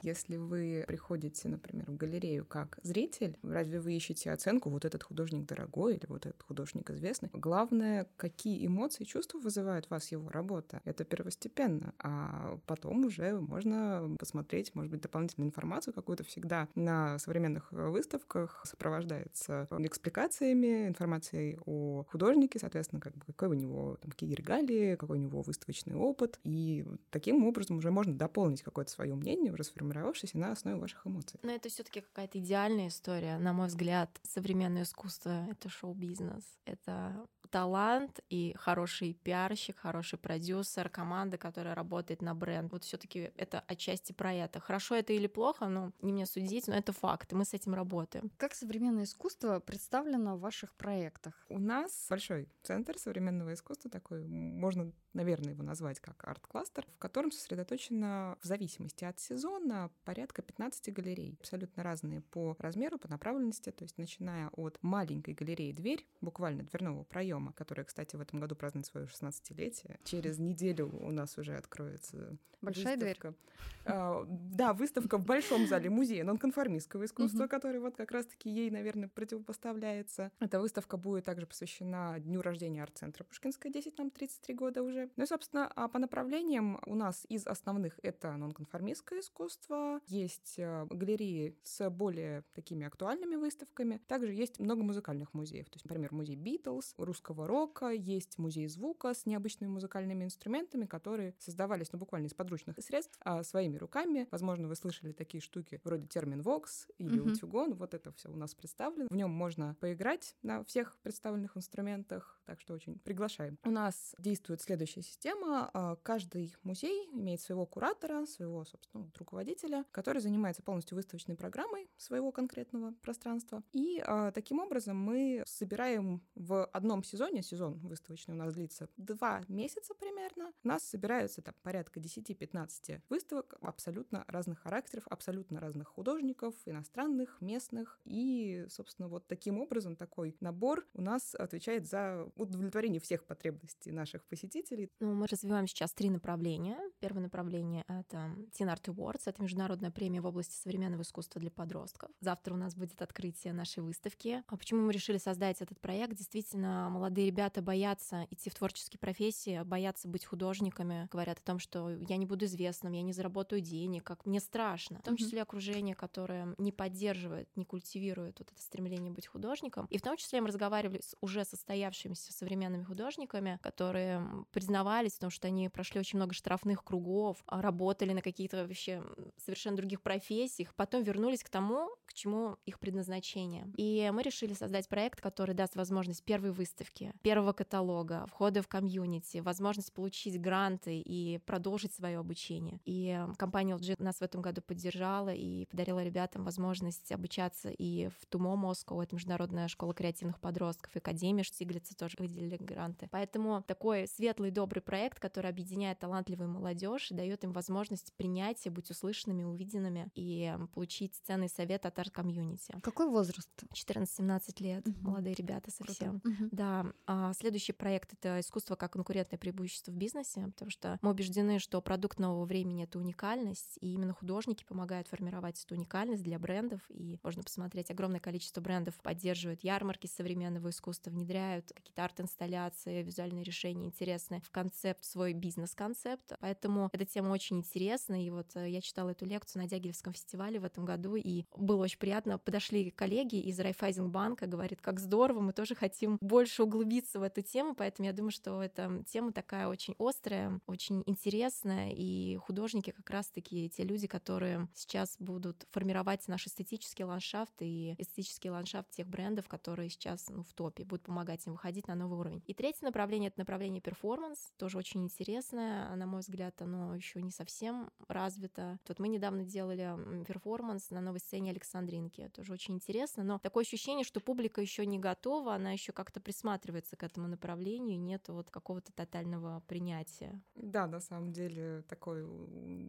Если 0.01 0.37
вы 0.37 0.83
приходите, 0.87 1.49
например, 1.49 1.89
в 1.89 1.97
галерею 1.97 2.45
как 2.45 2.79
зритель, 2.83 3.37
разве 3.43 3.79
вы 3.79 3.93
ищете 3.93 4.31
оценку, 4.31 4.69
вот 4.69 4.85
этот 4.85 5.03
художник 5.03 5.45
дорогой 5.45 5.95
или 5.95 6.05
вот 6.07 6.25
этот 6.25 6.41
художник 6.43 6.89
известный? 6.91 7.29
Главное, 7.33 8.07
какие 8.17 8.65
эмоции 8.65 9.03
и 9.03 9.07
чувства 9.07 9.39
вызывает 9.39 9.89
вас 9.89 10.11
его 10.11 10.29
работа. 10.29 10.81
Это 10.85 11.03
первостепенно. 11.03 11.93
А 11.99 12.59
потом 12.65 13.05
уже 13.05 13.39
можно 13.39 14.15
посмотреть, 14.19 14.73
может 14.75 14.91
быть, 14.91 15.01
дополнительную 15.01 15.49
информацию 15.49 15.93
какую-то 15.93 16.23
всегда 16.23 16.67
на 16.75 17.19
современных 17.19 17.71
выставках 17.71 18.61
сопровождается 18.65 19.67
экспликациями, 19.79 20.87
информацией 20.87 21.57
о 21.65 22.05
художнике, 22.09 22.59
соответственно, 22.59 23.01
как 23.01 23.15
бы 23.15 23.25
какой 23.25 23.49
у 23.49 23.53
него, 23.53 23.97
там, 24.01 24.11
какие 24.11 24.33
регалии, 24.33 24.95
какой 24.95 25.17
у 25.17 25.21
него 25.21 25.41
выставочный 25.41 25.95
опыт. 25.95 26.39
И 26.43 26.85
таким 27.09 27.45
образом 27.45 27.77
уже 27.77 27.91
можно 27.91 28.13
дополнить 28.13 28.61
какое-то 28.61 28.91
свое 28.91 29.15
мнение, 29.15 29.53
расформировать 29.53 29.86
сформировавшийся 29.87 30.37
на 30.37 30.51
основе 30.51 30.77
ваших 30.77 31.05
эмоций. 31.05 31.39
Но 31.43 31.51
это 31.51 31.69
все-таки 31.69 32.01
какая-то 32.01 32.39
идеальная 32.39 32.89
история. 32.89 33.37
На 33.37 33.53
мой 33.53 33.67
взгляд, 33.67 34.09
современное 34.23 34.83
искусство— 34.83 35.45
это 35.49 35.69
шоу-бизнес. 35.69 36.43
Это 36.65 37.27
талант 37.47 38.19
и 38.29 38.53
хороший 38.57 39.13
пиарщик, 39.13 39.77
хороший 39.77 40.19
продюсер, 40.19 40.89
команда, 40.89 41.37
которая 41.37 41.75
работает 41.75 42.21
на 42.21 42.35
бренд. 42.35 42.71
Вот 42.71 42.83
все-таки 42.83 43.31
это 43.37 43.63
отчасти 43.67 44.11
про 44.11 44.33
это. 44.33 44.59
Хорошо 44.59 44.95
это 44.95 45.13
или 45.13 45.27
плохо, 45.27 45.67
ну, 45.67 45.93
не 46.01 46.11
мне 46.11 46.25
судить, 46.25 46.67
но 46.67 46.75
это 46.75 46.91
факт, 46.91 47.31
и 47.31 47.35
мы 47.35 47.45
с 47.45 47.53
этим 47.53 47.73
работаем. 47.73 48.31
Как 48.37 48.53
современное 48.53 49.05
искусство 49.05 49.59
представлено 49.59 50.35
в 50.35 50.41
ваших 50.41 50.75
проектах? 50.75 51.45
У 51.47 51.59
нас 51.59 52.07
большой 52.09 52.49
центр 52.63 52.97
современного 52.97 53.53
искусства, 53.53 53.89
такой, 53.89 54.25
можно, 54.25 54.91
наверное, 55.17 55.53
его 55.53 55.63
назвать 55.63 55.99
как 55.99 56.23
арт-кластер, 56.25 56.87
в 56.95 56.99
котором 56.99 57.31
сосредоточено 57.31 58.37
в 58.41 58.45
зависимости 58.45 59.03
от 59.03 59.19
сезона 59.19 59.89
порядка 60.05 60.41
15 60.41 60.93
галерей, 60.93 61.35
абсолютно 61.39 61.83
разные 61.83 62.21
по 62.21 62.55
размеру, 62.59 62.97
по 62.97 63.09
направленности, 63.09 63.71
то 63.71 63.83
есть 63.83 63.97
начиная 63.97 64.49
от 64.49 64.77
маленькой 64.81 65.33
галереи 65.33 65.71
«Дверь», 65.71 66.05
буквально 66.21 66.63
дверного 66.63 67.03
проема, 67.03 67.51
которая, 67.53 67.85
кстати, 67.85 68.15
в 68.15 68.21
этом 68.21 68.39
году 68.39 68.55
празднует 68.55 68.85
свое 68.85 69.07
16-летие. 69.07 69.99
Через 70.03 70.37
неделю 70.37 70.89
у 71.01 71.11
нас 71.11 71.37
уже 71.37 71.55
откроется 71.55 72.37
Большая 72.61 72.95
выставка. 72.95 73.29
дверь? 73.29 73.37
А, 73.85 74.25
да, 74.27 74.73
выставка 74.73 75.17
в 75.17 75.25
большом 75.25 75.67
зале 75.67 75.89
музея 75.89 76.23
нонконформистского 76.23 77.05
искусства, 77.05 77.43
угу. 77.43 77.49
который 77.49 77.79
вот 77.79 77.95
как 77.95 78.11
раз-таки 78.11 78.49
ей, 78.49 78.69
наверное, 78.69 79.09
противопоставляется. 79.09 80.31
Эта 80.39 80.59
выставка 80.59 80.97
будет 80.97 81.25
также 81.25 81.45
посвящена 81.45 82.19
дню 82.19 82.41
рождения 82.41 82.83
арт-центра 82.83 83.23
Пушкинская 83.23 83.71
10, 83.71 83.97
нам 83.97 84.09
33 84.09 84.55
года 84.55 84.83
уже. 84.83 85.06
Ну 85.15 85.23
и, 85.23 85.27
собственно, 85.27 85.71
а 85.75 85.87
по 85.87 85.99
направлениям 85.99 86.79
у 86.85 86.95
нас 86.95 87.25
из 87.29 87.47
основных 87.47 87.99
это 88.03 88.35
нонконформистское 88.35 89.19
искусство, 89.19 89.99
есть 90.07 90.55
э, 90.57 90.85
галереи 90.89 91.57
с 91.63 91.89
более 91.89 92.43
такими 92.53 92.85
актуальными 92.85 93.35
выставками, 93.35 94.01
также 94.07 94.33
есть 94.33 94.59
много 94.59 94.83
музыкальных 94.83 95.33
музеев, 95.33 95.69
то 95.69 95.75
есть, 95.75 95.85
например, 95.85 96.13
музей 96.13 96.35
Битлз, 96.35 96.93
русского 96.97 97.47
рока, 97.47 97.89
есть 97.89 98.37
музей 98.37 98.67
звука 98.67 99.13
с 99.13 99.25
необычными 99.25 99.69
музыкальными 99.69 100.23
инструментами, 100.23 100.85
которые 100.85 101.35
создавались, 101.39 101.91
ну, 101.91 101.99
буквально 101.99 102.27
из 102.27 102.33
подручных 102.33 102.77
средств, 102.79 103.17
а, 103.21 103.43
своими 103.43 103.77
руками. 103.77 104.27
Возможно, 104.31 104.67
вы 104.67 104.75
слышали 104.75 105.11
такие 105.11 105.41
штуки 105.41 105.81
вроде 105.83 106.07
термин 106.07 106.41
Vox 106.41 106.89
или 106.97 107.19
mm-hmm. 107.19 107.31
утюгон. 107.31 107.73
Вот 107.73 107.93
это 107.93 108.11
все 108.13 108.29
у 108.29 108.35
нас 108.35 108.53
представлено. 108.55 109.07
В 109.09 109.15
нем 109.15 109.31
можно 109.31 109.75
поиграть 109.79 110.35
на 110.41 110.63
всех 110.63 110.97
представленных 111.03 111.57
инструментах, 111.57 112.39
так 112.45 112.59
что 112.59 112.73
очень 112.73 112.99
приглашаем. 112.99 113.57
У 113.63 113.71
нас 113.71 114.15
действует 114.19 114.61
следующая 114.97 115.01
система. 115.01 115.69
А, 115.73 115.95
каждый 115.97 116.55
музей 116.63 117.09
имеет 117.13 117.41
своего 117.41 117.65
куратора, 117.65 118.25
своего, 118.25 118.65
собственно, 118.65 119.09
руководителя, 119.17 119.85
который 119.91 120.21
занимается 120.21 120.61
полностью 120.61 120.95
выставочной 120.95 121.35
программой 121.35 121.89
своего 121.97 122.31
конкретного 122.31 122.93
пространства. 123.01 123.63
И 123.73 124.01
а, 124.05 124.31
таким 124.31 124.59
образом 124.59 124.97
мы 124.97 125.43
собираем 125.45 126.21
в 126.35 126.65
одном 126.65 127.03
сезоне, 127.03 127.43
сезон 127.43 127.79
выставочный 127.79 128.35
у 128.35 128.37
нас 128.37 128.53
длится 128.53 128.89
два 128.97 129.43
месяца 129.47 129.93
примерно, 129.93 130.51
у 130.63 130.67
нас 130.67 130.83
собираются 130.83 131.41
там 131.41 131.55
порядка 131.63 131.99
10-15 131.99 133.01
выставок 133.09 133.55
абсолютно 133.61 134.23
разных 134.27 134.59
характеров, 134.59 135.05
абсолютно 135.09 135.59
разных 135.59 135.87
художников, 135.87 136.55
иностранных, 136.65 137.37
местных. 137.41 137.99
И, 138.05 138.65
собственно, 138.69 139.07
вот 139.07 139.27
таким 139.27 139.59
образом 139.59 139.95
такой 139.95 140.35
набор 140.39 140.85
у 140.93 141.01
нас 141.01 141.35
отвечает 141.35 141.87
за 141.87 142.29
удовлетворение 142.35 142.99
всех 142.99 143.25
потребностей 143.25 143.91
наших 143.91 144.23
посетителей. 144.25 144.76
Ну, 144.99 145.13
мы 145.13 145.27
развиваем 145.27 145.67
сейчас 145.67 145.93
три 145.93 146.09
направления. 146.09 146.77
Первое 146.99 147.23
направление— 147.23 147.83
это 147.87 148.35
Teen 148.57 148.73
Art 148.73 148.83
Awards, 148.85 149.23
это 149.25 149.41
международная 149.41 149.91
премия 149.91 150.21
в 150.21 150.25
области 150.25 150.55
современного 150.55 151.01
искусства 151.01 151.41
для 151.41 151.51
подростков. 151.51 152.11
Завтра 152.19 152.53
у 152.53 152.57
нас 152.57 152.75
будет 152.75 153.01
открытие 153.01 153.53
нашей 153.53 153.83
выставки. 153.83 154.43
А 154.47 154.57
почему 154.57 154.81
мы 154.81 154.93
решили 154.93 155.17
создать 155.17 155.61
этот 155.61 155.79
проект? 155.79 156.15
Действительно, 156.15 156.89
молодые 156.89 157.27
ребята 157.27 157.61
боятся 157.61 158.27
идти 158.29 158.49
в 158.49 158.55
творческие 158.55 158.99
профессии, 158.99 159.63
боятся 159.63 160.07
быть 160.07 160.25
художниками, 160.25 161.07
говорят 161.11 161.39
о 161.39 161.43
том, 161.43 161.59
что 161.59 161.89
я 161.89 162.17
не 162.17 162.25
буду 162.25 162.45
известным, 162.45 162.93
я 162.93 163.01
не 163.01 163.13
заработаю 163.13 163.61
денег, 163.61 164.03
как 164.03 164.25
мне 164.25 164.39
страшно. 164.39 164.99
В 164.99 165.03
том 165.03 165.17
числе 165.17 165.41
окружение, 165.41 165.95
которое 165.95 166.53
не 166.57 166.71
поддерживает, 166.71 167.49
не 167.55 167.65
культивирует 167.65 168.39
вот 168.39 168.51
это 168.51 168.61
стремление 168.61 169.11
быть 169.11 169.27
художником. 169.27 169.87
И 169.89 169.97
в 169.97 170.01
том 170.01 170.17
числе 170.17 170.41
мы 170.41 170.47
разговаривали 170.47 171.01
с 171.01 171.15
уже 171.21 171.45
состоявшимися 171.45 172.33
современными 172.33 172.83
художниками, 172.83 173.59
которые 173.61 174.27
признавались 174.67 175.13
том, 175.13 175.29
что 175.29 175.47
они 175.47 175.69
прошли 175.69 176.01
очень 176.01 176.17
много 176.17 176.33
штрафных 176.33 176.83
кругов, 176.83 177.37
а, 177.45 177.61
работали 177.61 178.11
на 178.11 178.21
каких-то 178.21 178.63
вообще 178.63 179.01
совершенно 179.37 179.77
других 179.77 180.01
профессиях, 180.01 180.75
потом 180.75 181.03
вернулись 181.03 181.41
к 181.41 181.47
тому, 181.49 181.89
к 182.05 182.13
чему 182.13 182.57
их 182.65 182.77
предназначение. 182.77 183.71
И 183.77 184.11
мы 184.13 184.23
решили 184.23 184.53
создать 184.53 184.89
проект, 184.89 185.21
который 185.21 185.55
даст 185.55 185.77
возможность 185.77 186.21
первой 186.23 186.51
выставки, 186.51 187.13
первого 187.21 187.53
каталога, 187.53 188.25
входа 188.27 188.61
в 188.61 188.67
комьюнити, 188.67 189.37
возможность 189.37 189.93
получить 189.93 190.39
гранты 190.41 190.99
и 190.99 191.37
продолжить 191.45 191.93
свое 191.93 192.17
обучение. 192.17 192.81
И 192.83 193.17
компания 193.37 193.75
LG 193.75 194.03
нас 194.03 194.17
в 194.17 194.21
этом 194.21 194.41
году 194.41 194.61
поддержала 194.61 195.33
и 195.33 195.65
подарила 195.67 196.03
ребятам 196.03 196.43
возможность 196.43 197.09
обучаться 197.13 197.69
и 197.69 198.09
в 198.09 198.25
ТУМО 198.25 198.57
Москва, 198.57 199.01
это 199.01 199.15
Международная 199.15 199.69
школа 199.69 199.93
креативных 199.93 200.41
подростков, 200.41 200.93
и 200.93 200.99
Академия 200.99 201.43
Штиглица 201.43 201.95
тоже 201.95 202.15
выделили 202.19 202.57
гранты. 202.57 203.07
Поэтому 203.11 203.63
такой 203.63 204.07
светлый, 204.07 204.51
добрый 204.57 204.81
проект, 204.81 205.19
который 205.19 205.51
объединяет 205.51 205.99
талантливую 205.99 206.49
молодежь 206.49 207.11
и 207.11 207.13
дает 207.13 207.43
им 207.43 207.51
возможность 207.51 208.11
принятия, 208.13 208.71
быть 208.71 208.89
услышанными, 208.89 209.43
увиденными 209.43 210.09
и 210.15 210.51
получить 210.73 211.13
ценный 211.27 211.47
совет 211.47 211.85
от 211.85 211.99
арт-комьюнити. 211.99 212.73
Какой 212.81 213.07
возраст? 213.07 213.47
14-17 213.71 214.63
лет, 214.63 214.87
угу. 214.87 214.97
молодые 215.01 215.35
ребята 215.35 215.69
совсем. 215.69 216.23
Угу. 216.25 216.49
Да, 216.51 216.87
а 217.05 217.33
следующий 217.33 217.71
проект— 217.71 218.13
это 218.19 218.39
искусство 218.39 218.75
как 218.75 218.93
конкурентное 218.93 219.37
преимущество 219.37 219.91
в 219.91 219.95
бизнесе, 219.95 220.47
потому 220.47 220.71
что 220.71 220.97
мы 221.03 221.11
убеждены, 221.11 221.59
что 221.59 221.79
продукт 221.79 222.17
нового 222.17 222.45
времени— 222.45 222.83
это 222.85 222.97
уникальность, 222.97 223.77
и 223.79 223.93
именно 223.93 224.13
художники 224.13 224.63
помогают 224.63 225.07
формировать 225.07 225.63
эту 225.63 225.75
уникальность 225.75 226.23
для 226.23 226.39
брендов, 226.39 226.81
и 226.89 227.19
можно 227.21 227.43
посмотреть, 227.43 227.91
огромное 227.91 228.19
количество 228.19 228.59
брендов 228.59 228.95
поддерживают 229.03 229.63
ярмарки 229.63 230.07
современного 230.07 230.69
искусства, 230.69 231.11
внедряют 231.11 231.71
какие-то 231.75 232.03
арт-инсталляции, 232.03 233.03
визуальные 233.03 233.43
решения 233.43 233.85
интересные 233.85 234.41
в 234.47 234.51
концепт, 234.51 235.03
свой 235.03 235.33
бизнес-концепт, 235.33 236.33
поэтому 236.39 236.89
эта 236.93 237.05
тема 237.05 237.31
очень 237.31 237.57
интересна, 237.57 238.23
и 238.23 238.29
вот 238.29 238.55
э, 238.55 238.69
я 238.69 238.81
читала 238.81 239.11
эту 239.11 239.25
лекцию 239.25 239.61
на 239.61 239.69
Дягилевском 239.69 240.13
фестивале 240.13 240.59
в 240.59 240.63
этом 240.63 240.85
году, 240.85 241.15
и 241.15 241.45
было 241.55 241.83
очень 241.83 241.99
приятно, 241.99 242.37
подошли 242.37 242.91
коллеги 242.91 243.39
из 243.39 243.59
Райфайзенбанка, 243.59 244.47
говорит, 244.47 244.81
как 244.81 244.99
здорово, 244.99 245.41
мы 245.41 245.53
тоже 245.53 245.75
хотим 245.75 246.17
больше 246.21 246.63
углубиться 246.63 247.19
в 247.19 247.23
эту 247.23 247.41
тему, 247.41 247.75
поэтому 247.75 248.07
я 248.07 248.13
думаю, 248.13 248.31
что 248.31 248.61
эта 248.63 249.03
тема 249.07 249.31
такая 249.31 249.67
очень 249.67 249.95
острая, 249.99 250.59
очень 250.65 251.03
интересная, 251.05 251.91
и 251.91 252.37
художники 252.37 252.91
как 252.91 253.09
раз-таки 253.09 253.69
те 253.69 253.83
люди, 253.83 254.07
которые 254.07 254.67
сейчас 254.73 255.15
будут 255.19 255.67
формировать 255.71 256.27
наш 256.27 256.47
эстетический 256.47 257.03
ландшафт 257.03 257.53
и 257.59 257.95
эстетический 257.97 258.49
ландшафт 258.49 258.89
тех 258.91 259.07
брендов, 259.07 259.47
которые 259.47 259.89
сейчас 259.89 260.29
ну, 260.29 260.43
в 260.43 260.53
топе, 260.53 260.83
будут 260.83 261.05
помогать 261.05 261.45
им 261.47 261.53
выходить 261.53 261.87
на 261.87 261.95
новый 261.95 262.19
уровень. 262.19 262.43
И 262.45 262.53
третье 262.53 262.85
направление— 262.85 263.27
это 263.29 263.39
направление 263.39 263.81
перформанс, 263.81 264.36
тоже 264.57 264.77
очень 264.77 265.03
интересное, 265.03 265.95
на 265.95 266.05
мой 266.05 266.21
взгляд, 266.21 266.61
оно 266.61 266.95
еще 266.95 267.21
не 267.21 267.31
совсем 267.31 267.91
развито. 268.07 268.79
Вот 268.87 268.99
мы 268.99 269.07
недавно 269.07 269.43
делали 269.43 270.23
перформанс 270.25 270.89
на 270.89 271.01
новой 271.01 271.19
сцене 271.19 271.51
Александринки, 271.51 272.29
тоже 272.33 272.53
очень 272.53 272.75
интересно, 272.75 273.23
но 273.23 273.39
такое 273.39 273.63
ощущение, 273.63 274.03
что 274.03 274.19
публика 274.19 274.61
еще 274.61 274.85
не 274.85 274.99
готова, 274.99 275.55
она 275.55 275.71
еще 275.71 275.91
как-то 275.91 276.19
присматривается 276.19 276.47
присматривается 276.57 276.95
к 276.95 277.03
этому 277.03 277.27
направлению, 277.27 277.99
нет 277.99 278.27
вот 278.29 278.49
какого-то 278.49 278.91
тотального 278.93 279.61
принятия. 279.67 280.39
Да, 280.55 280.87
на 280.87 280.99
самом 280.99 281.31
деле 281.31 281.83
такой 281.87 282.23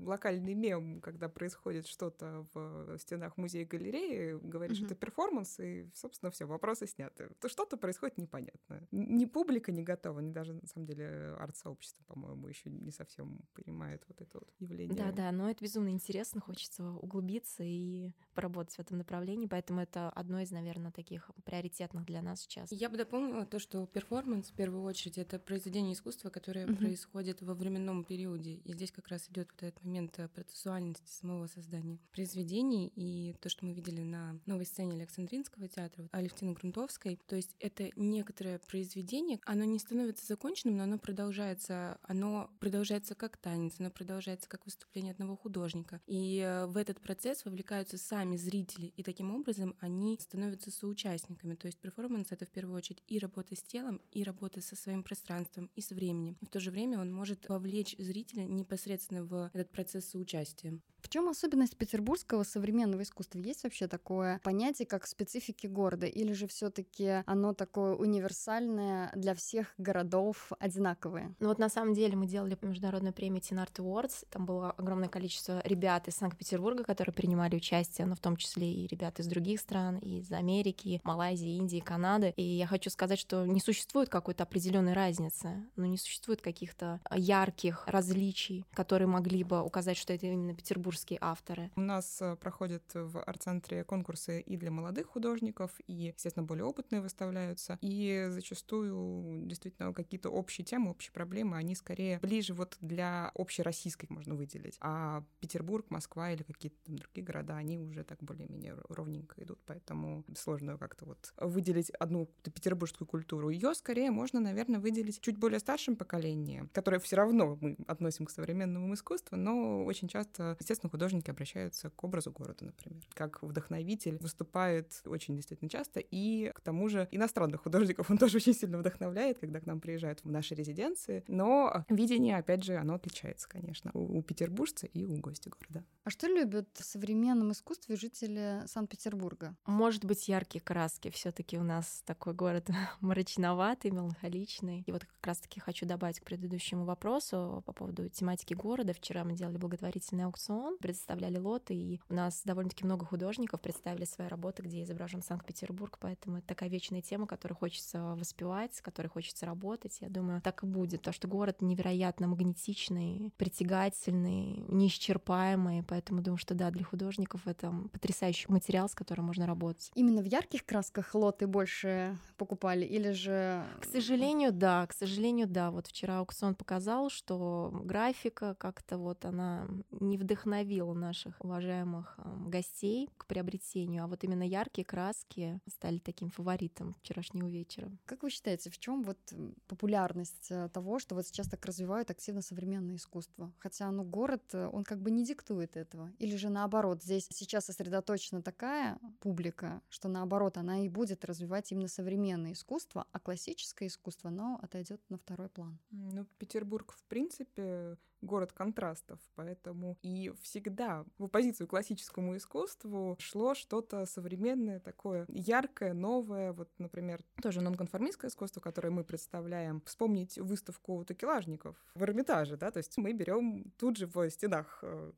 локальный 0.05 0.55
мем, 0.55 1.01
когда 1.01 1.29
происходит 1.29 1.87
что-то 1.87 2.47
в 2.55 2.99
стенах 2.99 3.37
музея-галереи, 3.37 4.39
говоришь, 4.43 4.81
mm-hmm. 4.81 4.87
это 4.87 4.95
перформанс, 4.95 5.61
и, 5.61 5.89
собственно, 5.95 6.31
все, 6.31 6.45
вопросы 6.45 6.87
сняты. 6.87 7.31
То 7.41 7.49
что-то 7.49 7.77
происходит 7.77 8.19
непонятно. 8.19 8.87
Ни 8.91 9.25
публика 9.25 9.73
не 9.73 9.83
готова, 9.83 10.21
ни 10.21 10.31
даже, 10.31 10.55
на 10.55 10.67
самом 10.67 10.87
деле, 10.87 11.35
арт-сообщество, 11.39 12.05
по-моему, 12.05 12.49
еще 12.49 12.71
не 12.71 12.91
совсем 12.91 13.41
понимает 13.55 14.05
вот 14.09 14.21
это 14.21 14.39
вот 14.39 14.51
явление. 14.59 14.97
Да-да, 14.97 15.33
но 15.33 15.51
это 15.51 15.63
безумно 15.63 15.91
интересно, 15.91 16.41
хочется 16.41 16.85
углубиться 16.91 17.63
и 17.65 18.13
поработать 18.39 18.77
в 18.77 18.79
этом 18.79 18.99
направлении, 18.99 19.49
поэтому 19.49 19.81
это 19.81 20.11
одно 20.11 20.39
из, 20.39 20.53
наверное, 20.53 20.93
таких 20.93 21.29
приоритетных 21.45 22.05
для 22.05 22.23
нас 22.23 22.43
сейчас. 22.43 22.71
Я 22.71 22.89
бы 22.89 22.97
дополнила 22.97 23.45
то, 23.45 23.59
что 23.59 23.85
перформанс 23.87 24.51
в 24.51 24.53
первую 24.53 24.85
очередь 24.85 25.19
это 25.19 25.41
произведение 25.41 25.95
искусства, 25.95 26.31
которое 26.31 26.67
mm-hmm. 26.67 26.77
происходит 26.77 27.43
во 27.43 27.55
временном 27.55 28.05
периоде, 28.05 28.61
и 28.65 28.73
здесь 28.75 28.93
как 28.93 29.09
раз 29.09 29.29
идет 29.29 29.49
вот 29.51 29.65
этот 29.65 29.83
момент 29.83 30.21
э, 30.21 30.29
процессуальности 30.29 31.11
самого 31.11 31.49
создания 31.49 31.99
произведений. 32.13 32.93
И 32.95 33.35
то, 33.41 33.49
что 33.49 33.67
мы 33.67 33.73
видели 33.73 34.03
на 34.03 34.39
новой 34.47 34.67
сцене 34.67 34.93
Александринского 34.93 35.67
театра 35.67 36.09
Алевтины 36.13 36.53
Грунтовской, 36.53 37.19
то 37.27 37.35
есть 37.35 37.57
это 37.59 37.91
некоторое 37.97 38.61
произведение, 38.61 39.41
оно 39.47 39.65
не 39.65 39.81
становится 39.81 40.25
законченным, 40.25 40.77
но 40.77 40.85
оно 40.85 40.99
продолжается, 40.99 41.99
оно 42.03 42.53
продолжается 42.61 43.17
как 43.17 43.37
танец, 43.37 43.75
оно 43.81 43.91
продолжается 43.91 44.49
как 44.49 44.65
выступление 44.65 45.11
одного 45.11 45.37
художника, 45.37 46.01
и 46.07 46.39
э, 46.39 46.67
в 46.67 46.77
этот 46.77 47.01
процесс 47.01 47.45
вовлекаются 47.45 47.99
сами 47.99 48.28
зрители, 48.37 48.93
и 48.97 49.03
таким 49.03 49.35
образом 49.35 49.75
они 49.81 50.19
становятся 50.21 50.71
соучастниками, 50.71 51.55
то 51.55 51.67
есть 51.67 51.79
перформанс— 51.79 52.29
это 52.31 52.45
в 52.45 52.51
первую 52.51 52.77
очередь 52.77 53.03
и 53.07 53.19
работа 53.19 53.57
с 53.57 53.63
телом, 53.63 54.01
и 54.11 54.23
работа 54.23 54.61
со 54.61 54.77
своим 54.77 55.03
пространством, 55.03 55.71
и 55.75 55.81
с 55.81 55.91
временем. 55.91 56.37
В 56.41 56.47
то 56.47 56.61
же 56.61 56.71
время 56.71 57.01
он 57.01 57.13
может 57.13 57.49
вовлечь 57.49 57.97
зрителя 57.99 58.45
непосредственно 58.45 59.25
в 59.25 59.51
этот 59.53 59.71
процесс 59.71 60.07
соучастия. 60.11 60.79
В 61.01 61.09
чем 61.09 61.29
особенность 61.29 61.77
петербургского 61.77 62.43
современного 62.43 63.03
искусства? 63.03 63.39
Есть 63.39 63.63
вообще 63.63 63.87
такое 63.87 64.41
понятие, 64.43 64.87
как 64.87 65.07
специфики 65.07 65.67
города? 65.67 66.07
Или 66.07 66.33
же 66.33 66.47
все-таки 66.49 67.23
оно 67.25 67.55
такое 67.55 67.95
универсальное 67.95 69.13
для 69.15 69.35
всех 69.35 69.75
городов 69.79 70.51
одинаковое? 70.59 71.35
Ну 71.39 71.49
вот 71.49 71.59
на 71.59 71.69
самом 71.69 71.95
деле 71.95 72.17
мы 72.17 72.27
делали 72.27 72.59
международную 72.61 73.15
премию 73.15 73.41
Teen 73.41 73.65
Art 73.65 73.75
Awards. 73.77 74.27
Там 74.31 74.45
было 74.45 74.73
огромное 74.73 75.09
количество 75.09 75.63
ребят 75.65 76.09
из 76.09 76.17
Санкт-Петербурга, 76.17 76.83
которые 76.83 77.15
принимали 77.15 77.57
участие, 77.57 78.07
но 78.07 78.17
в 78.19 78.21
том 78.21 78.37
числе 78.37 78.73
и 78.73 78.87
ребят 78.87 79.21
из 79.21 79.27
других 79.27 79.61
стран, 79.61 79.99
из 79.99 80.31
Америки, 80.33 81.01
Малайзии, 81.05 81.57
Индии, 81.57 81.81
Канады. 81.81 82.33
И 82.37 82.43
я 82.43 82.67
хочу 82.67 82.91
сказать, 82.91 83.19
что 83.19 83.47
не 83.47 83.61
существует 83.61 84.09
какой-то 84.09 84.43
определенной 84.43 84.93
разницы, 84.93 85.65
но 85.77 85.87
не 85.87 85.99
существует 85.99 86.41
каких-то 86.41 87.01
ярких 87.15 87.85
различий, 87.87 88.65
которые 88.73 89.09
могли 89.09 89.45
бы 89.45 89.63
указать, 89.63 89.97
что 89.97 90.13
это 90.13 90.27
именно 90.27 90.55
Петербург 90.55 90.79
петербургские 90.79 91.19
авторы. 91.21 91.71
У 91.77 91.81
нас 91.81 92.21
э, 92.23 92.37
проходят 92.37 92.83
в 92.95 93.23
арт-центре 93.23 93.85
конкурсы 93.85 94.41
и 94.41 94.57
для 94.57 94.71
молодых 94.71 95.07
художников, 95.07 95.73
и, 95.87 95.93
естественно, 95.93 96.47
более 96.47 96.65
опытные 96.65 97.01
выставляются. 97.01 97.79
И 97.81 98.27
зачастую 98.31 99.47
действительно 99.47 99.93
какие-то 99.93 100.31
общие 100.31 100.65
темы, 100.65 100.91
общие 100.91 101.13
проблемы, 101.13 101.57
они 101.57 101.75
скорее 101.75 102.19
ближе 102.21 102.55
вот 102.55 102.77
для 102.81 103.31
общероссийской 103.35 104.09
можно 104.11 104.35
выделить. 104.35 104.77
А 104.81 105.25
Петербург, 105.41 105.91
Москва 105.91 106.31
или 106.33 106.43
какие-то 106.43 106.77
там 106.85 106.97
другие 106.97 107.25
города, 107.25 107.57
они 107.57 107.79
уже 107.79 108.05
так 108.09 108.23
более-менее 108.23 108.77
ровненько 108.89 109.43
идут, 109.43 109.59
поэтому 109.67 110.25
сложно 110.37 110.79
как-то 110.79 111.05
вот 111.05 111.33
выделить 111.37 111.91
одну 111.91 112.27
петербургскую 112.43 113.07
культуру. 113.07 113.51
Ее 113.51 113.75
скорее 113.75 114.11
можно, 114.11 114.41
наверное, 114.41 114.81
выделить 114.81 115.21
чуть 115.21 115.39
более 115.39 115.61
старшим 115.61 115.95
поколением, 115.97 116.71
которое 116.73 116.99
все 116.99 117.17
равно 117.17 117.59
мы 117.61 117.77
относим 117.87 118.27
к 118.27 118.31
современному 118.31 118.93
искусству, 118.95 119.37
но 119.37 119.85
очень 119.85 120.09
часто, 120.09 120.57
естественно, 120.59 120.91
художники 120.91 121.31
обращаются 121.31 121.91
к 121.91 122.05
образу 122.05 122.33
города, 122.33 122.65
например. 122.65 123.03
Как 123.15 123.43
вдохновитель 123.43 124.17
выступает 124.19 125.03
очень 125.05 125.37
действительно 125.37 125.69
часто, 125.69 126.01
и 126.01 126.51
к 126.55 126.61
тому 126.61 126.89
же 126.89 127.09
иностранных 127.11 127.63
художников 127.63 128.11
он 128.11 128.19
тоже 128.19 128.39
очень 128.39 128.55
сильно 128.55 128.79
вдохновляет, 128.79 129.39
когда 129.39 129.61
к 129.61 129.67
нам 129.67 129.81
приезжают 129.81 130.25
в 130.25 130.31
наши 130.31 130.55
резиденции. 130.55 131.25
Но 131.29 131.85
видение, 131.89 132.39
опять 132.39 132.65
же, 132.65 132.77
оно 132.77 132.95
отличается, 132.95 133.49
конечно, 133.49 133.91
у, 133.95 134.19
у 134.19 134.23
петербуржца 134.23 134.87
и 134.87 135.05
у 135.05 135.17
гостя 135.19 135.51
города. 135.51 135.85
А 136.05 136.11
что 136.11 136.27
любят 136.27 136.69
в 136.75 136.85
современном 136.85 137.53
искусстве 137.53 137.88
жители 137.97 138.63
Санкт-Петербурга? 138.67 139.57
Может 139.67 140.05
быть, 140.05 140.29
яркие 140.29 140.63
краски. 140.63 141.11
все 141.11 141.33
таки 141.33 141.59
у 141.59 141.63
нас 141.63 142.03
такой 142.05 142.35
город 142.35 142.69
мрачноватый, 143.01 143.91
меланхоличный. 143.91 144.83
И 144.87 144.93
вот 144.93 145.05
как 145.05 145.27
раз-таки 145.27 145.61
хочу 145.61 145.87
добавить 145.87 146.21
к 146.21 146.25
предыдущему 146.25 146.85
вопросу 146.85 147.63
по 147.67 147.73
поводу 147.73 148.09
тематики 148.09 148.55
города. 148.55 148.93
Вчера 148.93 149.25
мы 149.25 149.35
делали 149.35 149.57
благотворительный 149.57 150.25
аукцион, 150.25 150.79
представляли 150.79 151.39
лоты, 151.39 151.75
и 151.75 152.01
у 152.09 152.15
нас 152.15 152.43
довольно-таки 152.45 152.85
много 152.85 153.05
художников 153.05 153.61
представили 153.61 154.05
свои 154.05 154.29
работы, 154.29 154.63
где 154.63 154.83
изображен 154.83 155.23
Санкт-Петербург, 155.23 155.99
поэтому 156.01 156.39
это 156.39 156.49
такая 156.49 156.69
вечная 156.69 157.03
тема, 157.03 157.27
которую 157.27 157.57
хочется 157.57 158.15
воспевать, 158.15 158.75
с 158.75 158.81
которой 158.81 159.09
хочется 159.09 159.47
работать. 159.47 159.99
Я 160.01 160.09
думаю, 160.09 160.41
так 160.43 160.63
и 160.63 160.67
будет, 160.67 161.03
то 161.03 161.13
что 161.13 161.29
город 161.29 161.63
невероятно 161.63 162.27
магнетичный, 162.29 163.33
притягательный, 163.37 164.65
неисчерпаемый, 164.69 165.83
поэтому 165.83 166.21
думаю, 166.21 166.39
что 166.39 166.55
да, 166.55 166.71
для 166.71 166.85
художников 166.85 167.47
это 167.47 167.71
потрясающий 167.93 168.51
материал, 168.51 168.89
с 168.89 168.95
которым 168.95 169.27
можно 169.27 169.47
работать. 169.47 169.91
Именно 169.95 170.23
в 170.23 170.27
ярких 170.27 170.65
красках 170.65 171.15
лоты 171.15 171.47
больше 171.47 172.17
покупали 172.37 172.85
или 172.85 173.11
же... 173.11 173.65
К 173.81 173.85
сожалению, 173.85 174.53
да, 174.53 174.87
к 174.87 174.93
сожалению, 174.93 175.47
да. 175.47 175.71
Вот 175.71 175.87
вчера 175.87 176.19
аукцион 176.19 176.55
показал, 176.55 177.11
что 177.11 177.71
графика 177.85 178.55
как-то 178.55 178.99
вот 178.99 179.25
она 179.25 179.69
не 179.91 180.19
вдохновила 180.19 180.95
наших 180.95 181.37
уважаемых 181.45 182.19
гостей 182.47 183.09
к 183.17 183.27
приобретению, 183.27 184.05
а 184.05 184.07
вот 184.07 184.25
именно 184.25 184.43
яркие 184.43 184.85
краски 184.85 185.61
стали 185.69 185.99
таким 185.99 186.31
фаворитом 186.31 186.95
вчерашнего 186.95 187.49
вечера. 187.49 187.91
Как 188.07 188.23
вы 188.23 188.31
считаете, 188.31 188.71
в 188.71 188.79
чем 188.79 189.03
вот 189.03 189.19
популярность 189.67 190.49
э, 190.51 190.69
того, 190.73 190.99
что 190.99 191.15
вот 191.15 191.27
сейчас 191.27 191.49
так 191.49 191.65
развивают 191.67 192.11
активно 192.11 192.43
современное 192.43 192.97
искусство? 192.97 193.53
Хотя, 193.59 193.91
ну, 193.91 194.05
город, 194.05 194.43
э, 194.53 194.69
он 194.73 194.85
как 194.85 195.01
бы 195.01 195.11
не 195.11 195.25
диктует 195.25 195.77
этого. 195.77 196.11
Или 196.19 196.37
же 196.37 196.49
наоборот, 196.49 197.03
здесь 197.03 197.27
сейчас 197.31 197.68
сосредоточена 197.69 198.43
такая 198.43 198.99
публика, 199.21 199.83
что 199.91 200.09
наоборот, 200.09 200.57
она 200.57 200.85
и 200.85 200.89
будет 200.89 201.25
развивать 201.25 201.71
именно 201.71 201.89
современное 201.89 202.53
искусство, 202.53 203.07
а 203.13 203.21
классическое 203.21 203.89
искусство, 203.89 204.31
но 204.31 204.59
отойдет 204.63 205.03
на 205.11 205.19
второй 205.19 205.51
план. 205.51 205.79
Ну, 205.91 206.27
Петербург, 206.39 206.93
в 206.93 207.05
принципе, 207.05 207.99
город 208.21 208.53
контрастов, 208.53 209.21
поэтому 209.35 209.97
и 210.03 210.33
всегда 210.43 211.05
в 211.19 211.25
оппозицию 211.25 211.67
классическому 211.69 212.37
искусству 212.37 213.17
шло 213.21 213.55
что-то 213.55 214.07
современное, 214.07 214.81
такое 214.81 215.27
яркое, 215.29 215.93
новое, 215.93 216.53
вот, 216.53 216.71
например, 216.79 217.23
тоже 217.43 217.61
нонконформистское 217.61 218.31
искусство, 218.31 218.61
которое 218.61 218.91
мы 218.91 219.05
представляем. 219.05 219.83
Вспомнить 219.87 220.39
выставку 220.39 221.05
такелажников 221.05 221.77
в 221.95 222.03
Эрмитаже, 222.03 222.57
да, 222.57 222.71
то 222.71 222.79
есть 222.79 222.97
мы 222.97 223.13
берем 223.13 223.73
тут 223.79 223.97
же 223.97 224.07
в 224.07 224.29
стенах 224.31 224.81
э, 224.83 225.13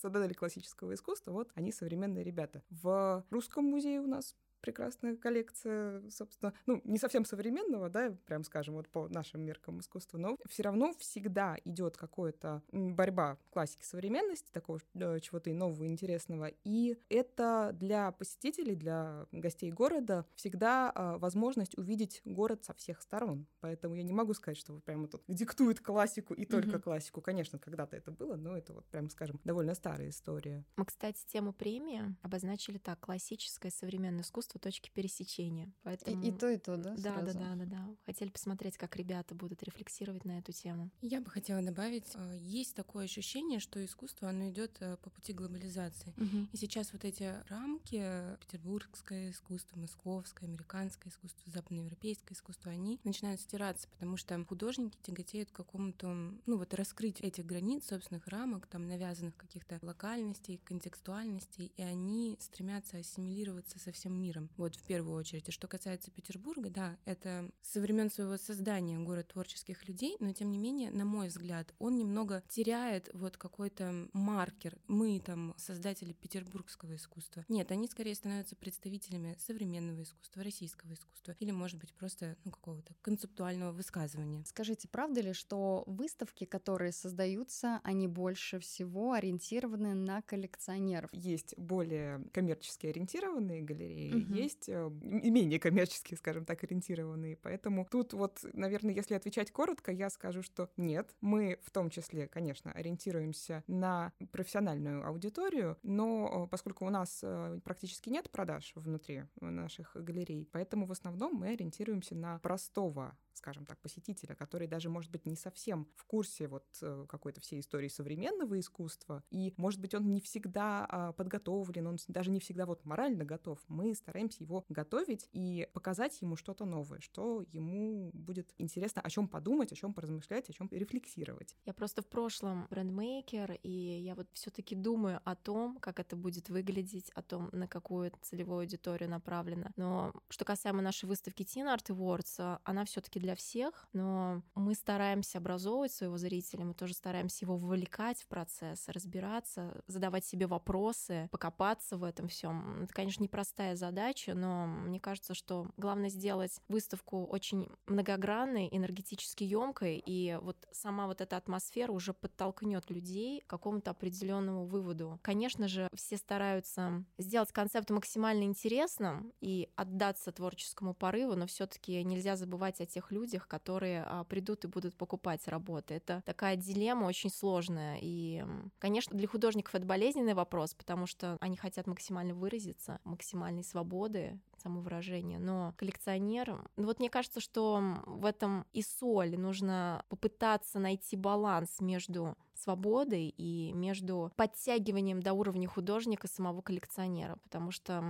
создатели 0.00 0.32
классического 0.32 0.94
искусства, 0.94 1.32
вот 1.32 1.50
они 1.54 1.72
современные 1.72 2.24
ребята. 2.24 2.62
В 2.70 3.24
Русском 3.30 3.64
музее 3.64 4.00
у 4.00 4.06
нас 4.06 4.36
прекрасная 4.62 5.16
коллекция, 5.16 6.08
собственно, 6.10 6.54
ну, 6.66 6.80
не 6.84 6.98
совсем 6.98 7.24
современного, 7.24 7.90
да, 7.90 8.16
прям 8.26 8.44
скажем, 8.44 8.76
вот 8.76 8.88
по 8.88 9.08
нашим 9.08 9.42
меркам 9.42 9.80
искусства, 9.80 10.18
но 10.18 10.38
все 10.48 10.62
равно 10.62 10.94
всегда 10.98 11.56
идет 11.64 11.96
какая-то 11.96 12.62
борьба 12.70 13.36
классики 13.50 13.84
современности, 13.84 14.50
такого 14.52 14.80
чего-то 15.20 15.50
и 15.50 15.52
нового, 15.52 15.86
интересного. 15.86 16.50
И 16.64 16.96
это 17.08 17.72
для 17.74 18.12
посетителей, 18.12 18.76
для 18.76 19.26
гостей 19.32 19.70
города 19.70 20.24
всегда 20.34 20.92
а, 20.94 21.18
возможность 21.18 21.76
увидеть 21.76 22.22
город 22.24 22.64
со 22.64 22.72
всех 22.74 23.02
сторон. 23.02 23.46
Поэтому 23.60 23.94
я 23.94 24.02
не 24.02 24.12
могу 24.12 24.32
сказать, 24.34 24.58
что 24.58 24.78
прямо 24.80 25.08
тут 25.08 25.22
диктует 25.26 25.80
классику 25.80 26.34
и 26.34 26.44
только 26.44 26.76
mm-hmm. 26.76 26.82
классику. 26.82 27.20
Конечно, 27.20 27.58
когда-то 27.58 27.96
это 27.96 28.12
было, 28.12 28.36
но 28.36 28.56
это 28.56 28.72
вот 28.72 28.86
прям, 28.86 29.10
скажем, 29.10 29.40
довольно 29.44 29.74
старая 29.74 30.10
история. 30.10 30.64
Мы, 30.76 30.84
кстати, 30.84 31.24
тему 31.26 31.52
премии 31.52 32.14
обозначили 32.22 32.78
так: 32.78 33.00
классическое 33.00 33.72
современное 33.72 34.22
искусство 34.22 34.51
пространство 34.52 34.60
точки 34.60 34.90
пересечения. 34.90 35.72
Поэтому... 35.82 36.22
И, 36.22 36.28
и 36.28 36.32
то, 36.32 36.48
и 36.48 36.58
то, 36.58 36.76
да? 36.76 36.94
Да, 36.96 37.20
да, 37.22 37.32
да, 37.32 37.54
да, 37.56 37.64
да. 37.64 37.96
Хотели 38.06 38.30
посмотреть, 38.30 38.76
как 38.76 38.96
ребята 38.96 39.34
будут 39.34 39.62
рефлексировать 39.62 40.24
на 40.24 40.38
эту 40.38 40.52
тему. 40.52 40.90
Я 41.00 41.20
бы 41.20 41.30
хотела 41.30 41.62
добавить, 41.62 42.10
э, 42.14 42.38
есть 42.40 42.74
такое 42.74 43.04
ощущение, 43.04 43.60
что 43.60 43.84
искусство, 43.84 44.28
оно 44.28 44.48
идет 44.48 44.76
э, 44.80 44.96
по 45.02 45.10
пути 45.10 45.32
глобализации. 45.32 46.14
Угу. 46.16 46.48
И 46.52 46.56
сейчас 46.56 46.92
вот 46.92 47.04
эти 47.04 47.34
рамки, 47.48 48.02
петербургское 48.40 49.30
искусство, 49.30 49.78
московское, 49.78 50.48
американское 50.48 51.12
искусство, 51.12 51.50
западноевропейское 51.50 52.36
искусство, 52.36 52.70
они 52.70 53.00
начинают 53.04 53.40
стираться, 53.40 53.88
потому 53.88 54.16
что 54.16 54.42
художники 54.44 54.98
тяготеют 55.02 55.50
к 55.50 55.56
какому-то, 55.56 56.08
ну 56.46 56.56
вот 56.56 56.74
раскрыть 56.74 57.20
этих 57.20 57.46
границ, 57.46 57.86
собственных 57.86 58.26
рамок, 58.28 58.66
там 58.66 58.86
навязанных 58.86 59.36
каких-то 59.36 59.78
локальностей, 59.82 60.60
контекстуальностей, 60.64 61.72
и 61.76 61.82
они 61.82 62.36
стремятся 62.40 62.98
ассимилироваться 62.98 63.78
со 63.78 63.92
всем 63.92 64.12
миром 64.12 64.41
коллекционерам, 64.42 64.50
вот 64.56 64.76
в 64.76 64.82
первую 64.84 65.16
очередь. 65.16 65.48
И 65.48 65.52
что 65.52 65.68
касается 65.68 66.10
Петербурга, 66.10 66.70
да, 66.70 66.96
это 67.04 67.50
со 67.62 67.80
времен 67.80 68.10
своего 68.10 68.36
создания 68.36 68.98
город 68.98 69.28
творческих 69.28 69.88
людей, 69.88 70.16
но 70.20 70.32
тем 70.32 70.50
не 70.50 70.58
менее, 70.58 70.90
на 70.90 71.04
мой 71.04 71.28
взгляд, 71.28 71.74
он 71.78 71.96
немного 71.96 72.42
теряет 72.48 73.10
вот 73.12 73.36
какой-то 73.36 74.08
маркер. 74.12 74.78
Мы 74.88 75.20
там 75.20 75.54
создатели 75.56 76.12
петербургского 76.12 76.96
искусства. 76.96 77.44
Нет, 77.48 77.70
они 77.72 77.88
скорее 77.88 78.14
становятся 78.14 78.56
представителями 78.56 79.36
современного 79.38 80.02
искусства, 80.02 80.42
российского 80.42 80.94
искусства 80.94 81.34
или, 81.38 81.50
может 81.50 81.78
быть, 81.78 81.92
просто 81.94 82.36
ну, 82.44 82.50
какого-то 82.50 82.94
концептуального 83.02 83.72
высказывания. 83.72 84.44
Скажите, 84.46 84.88
правда 84.88 85.20
ли, 85.20 85.32
что 85.32 85.84
выставки, 85.86 86.44
которые 86.44 86.92
создаются, 86.92 87.80
они 87.84 88.08
больше 88.08 88.58
всего 88.58 89.12
ориентированы 89.12 89.94
на 89.94 90.22
коллекционеров? 90.22 91.10
Есть 91.12 91.56
более 91.56 92.24
коммерчески 92.32 92.86
ориентированные 92.86 93.62
галереи, 93.62 94.12
угу. 94.12 94.31
Есть 94.40 94.68
э, 94.68 94.90
менее 95.00 95.58
коммерчески, 95.58 96.14
скажем 96.14 96.44
так, 96.44 96.62
ориентированные. 96.64 97.36
Поэтому 97.36 97.86
тут 97.90 98.12
вот, 98.12 98.40
наверное, 98.52 98.94
если 98.94 99.14
отвечать 99.14 99.50
коротко, 99.50 99.92
я 99.92 100.10
скажу, 100.10 100.42
что 100.42 100.70
нет. 100.76 101.14
Мы 101.20 101.58
в 101.62 101.70
том 101.70 101.90
числе, 101.90 102.28
конечно, 102.28 102.72
ориентируемся 102.72 103.64
на 103.66 104.12
профессиональную 104.30 105.06
аудиторию, 105.06 105.78
но 105.82 106.44
э, 106.44 106.48
поскольку 106.50 106.86
у 106.86 106.90
нас 106.90 107.20
э, 107.22 107.60
практически 107.64 108.10
нет 108.10 108.30
продаж 108.30 108.72
внутри 108.74 109.24
наших 109.40 109.94
галерей, 109.94 110.48
поэтому 110.52 110.86
в 110.86 110.92
основном 110.92 111.34
мы 111.34 111.48
ориентируемся 111.48 112.14
на 112.14 112.38
простого 112.38 113.16
скажем 113.34 113.66
так, 113.66 113.80
посетителя, 113.80 114.34
который 114.34 114.66
даже, 114.66 114.88
может 114.88 115.10
быть, 115.10 115.26
не 115.26 115.36
совсем 115.36 115.88
в 115.96 116.04
курсе 116.04 116.48
вот 116.48 116.66
э, 116.80 117.06
какой-то 117.08 117.40
всей 117.40 117.60
истории 117.60 117.88
современного 117.88 118.58
искусства, 118.58 119.22
и, 119.30 119.54
может 119.56 119.80
быть, 119.80 119.94
он 119.94 120.12
не 120.12 120.20
всегда 120.20 120.86
а, 120.88 121.12
подготовлен, 121.12 121.86
он 121.86 121.98
даже 122.08 122.30
не 122.30 122.40
всегда 122.40 122.66
вот 122.66 122.84
морально 122.84 123.24
готов. 123.24 123.58
Мы 123.68 123.94
стараемся 123.94 124.42
его 124.42 124.64
готовить 124.68 125.28
и 125.32 125.68
показать 125.72 126.20
ему 126.20 126.36
что-то 126.36 126.64
новое, 126.64 127.00
что 127.00 127.44
ему 127.52 128.10
будет 128.12 128.52
интересно, 128.58 129.02
о 129.02 129.10
чем 129.10 129.28
подумать, 129.28 129.72
о 129.72 129.76
чем 129.76 129.94
поразмышлять, 129.94 130.48
о 130.48 130.52
чем 130.52 130.68
рефлексировать. 130.70 131.56
Я 131.64 131.72
просто 131.72 132.02
в 132.02 132.06
прошлом 132.06 132.66
брендмейкер, 132.70 133.58
и 133.62 133.70
я 133.70 134.14
вот 134.14 134.28
все-таки 134.32 134.74
думаю 134.74 135.20
о 135.24 135.36
том, 135.36 135.78
как 135.78 136.00
это 136.00 136.16
будет 136.16 136.48
выглядеть, 136.48 137.10
о 137.10 137.22
том, 137.22 137.48
на 137.52 137.66
какую 137.66 138.12
целевую 138.20 138.60
аудиторию 138.60 139.08
направлено. 139.10 139.70
Но 139.76 140.12
что 140.28 140.44
касаемо 140.44 140.82
нашей 140.82 141.06
выставки 141.06 141.42
Teen 141.42 141.66
Art 141.74 141.86
Awards, 141.88 142.58
она 142.64 142.84
все-таки 142.84 143.20
для 143.22 143.34
всех, 143.34 143.88
но 143.92 144.42
мы 144.54 144.74
стараемся 144.74 145.38
образовывать 145.38 145.92
своего 145.92 146.18
зрителя, 146.18 146.64
мы 146.64 146.74
тоже 146.74 146.92
стараемся 146.92 147.44
его 147.44 147.56
вовлекать 147.56 148.20
в 148.20 148.26
процесс, 148.26 148.88
разбираться, 148.88 149.82
задавать 149.86 150.26
себе 150.26 150.46
вопросы, 150.46 151.28
покопаться 151.30 151.96
в 151.96 152.04
этом 152.04 152.28
всем. 152.28 152.82
Это, 152.82 152.92
конечно, 152.92 153.22
непростая 153.22 153.76
задача, 153.76 154.34
но 154.34 154.66
мне 154.66 155.00
кажется, 155.00 155.34
что 155.34 155.70
главное 155.76 156.10
сделать 156.10 156.60
выставку 156.68 157.24
очень 157.24 157.70
многогранной, 157.86 158.68
энергетически 158.70 159.44
емкой, 159.44 160.02
и 160.04 160.38
вот 160.42 160.66
сама 160.72 161.06
вот 161.06 161.20
эта 161.20 161.36
атмосфера 161.36 161.92
уже 161.92 162.12
подтолкнет 162.12 162.90
людей 162.90 163.40
к 163.40 163.46
какому-то 163.46 163.92
определенному 163.92 164.66
выводу. 164.66 165.20
Конечно 165.22 165.68
же, 165.68 165.88
все 165.94 166.16
стараются 166.16 167.04
сделать 167.18 167.52
концепт 167.52 167.90
максимально 167.90 168.42
интересным 168.42 169.32
и 169.40 169.68
отдаться 169.76 170.32
творческому 170.32 170.94
порыву, 170.94 171.36
но 171.36 171.46
все-таки 171.46 172.02
нельзя 172.02 172.36
забывать 172.36 172.80
о 172.80 172.86
тех 172.86 173.11
людях, 173.12 173.46
которые 173.46 174.02
а, 174.02 174.24
придут 174.24 174.64
и 174.64 174.68
будут 174.68 174.96
покупать 174.96 175.46
работы. 175.46 175.94
Это 175.94 176.22
такая 176.24 176.56
дилемма 176.56 177.04
очень 177.04 177.30
сложная. 177.30 177.98
И, 178.00 178.44
конечно, 178.78 179.16
для 179.16 179.28
художников 179.28 179.74
это 179.74 179.86
болезненный 179.86 180.34
вопрос, 180.34 180.74
потому 180.74 181.06
что 181.06 181.36
они 181.40 181.56
хотят 181.56 181.86
максимально 181.86 182.34
выразиться, 182.34 182.98
максимальной 183.04 183.62
свободы, 183.62 184.40
самовыражения. 184.62 185.38
Но 185.38 185.74
коллекционер, 185.76 186.68
ну 186.76 186.86
вот 186.86 186.98
мне 186.98 187.10
кажется, 187.10 187.40
что 187.40 187.80
в 188.06 188.24
этом 188.24 188.66
и 188.72 188.82
соль. 188.82 189.36
Нужно 189.36 190.04
попытаться 190.08 190.78
найти 190.78 191.16
баланс 191.16 191.80
между 191.80 192.36
свободой 192.62 193.28
и 193.36 193.72
между 193.72 194.32
подтягиванием 194.36 195.20
до 195.20 195.32
уровня 195.32 195.68
художника 195.68 196.28
самого 196.28 196.62
коллекционера, 196.62 197.36
потому 197.44 197.70
что 197.70 198.04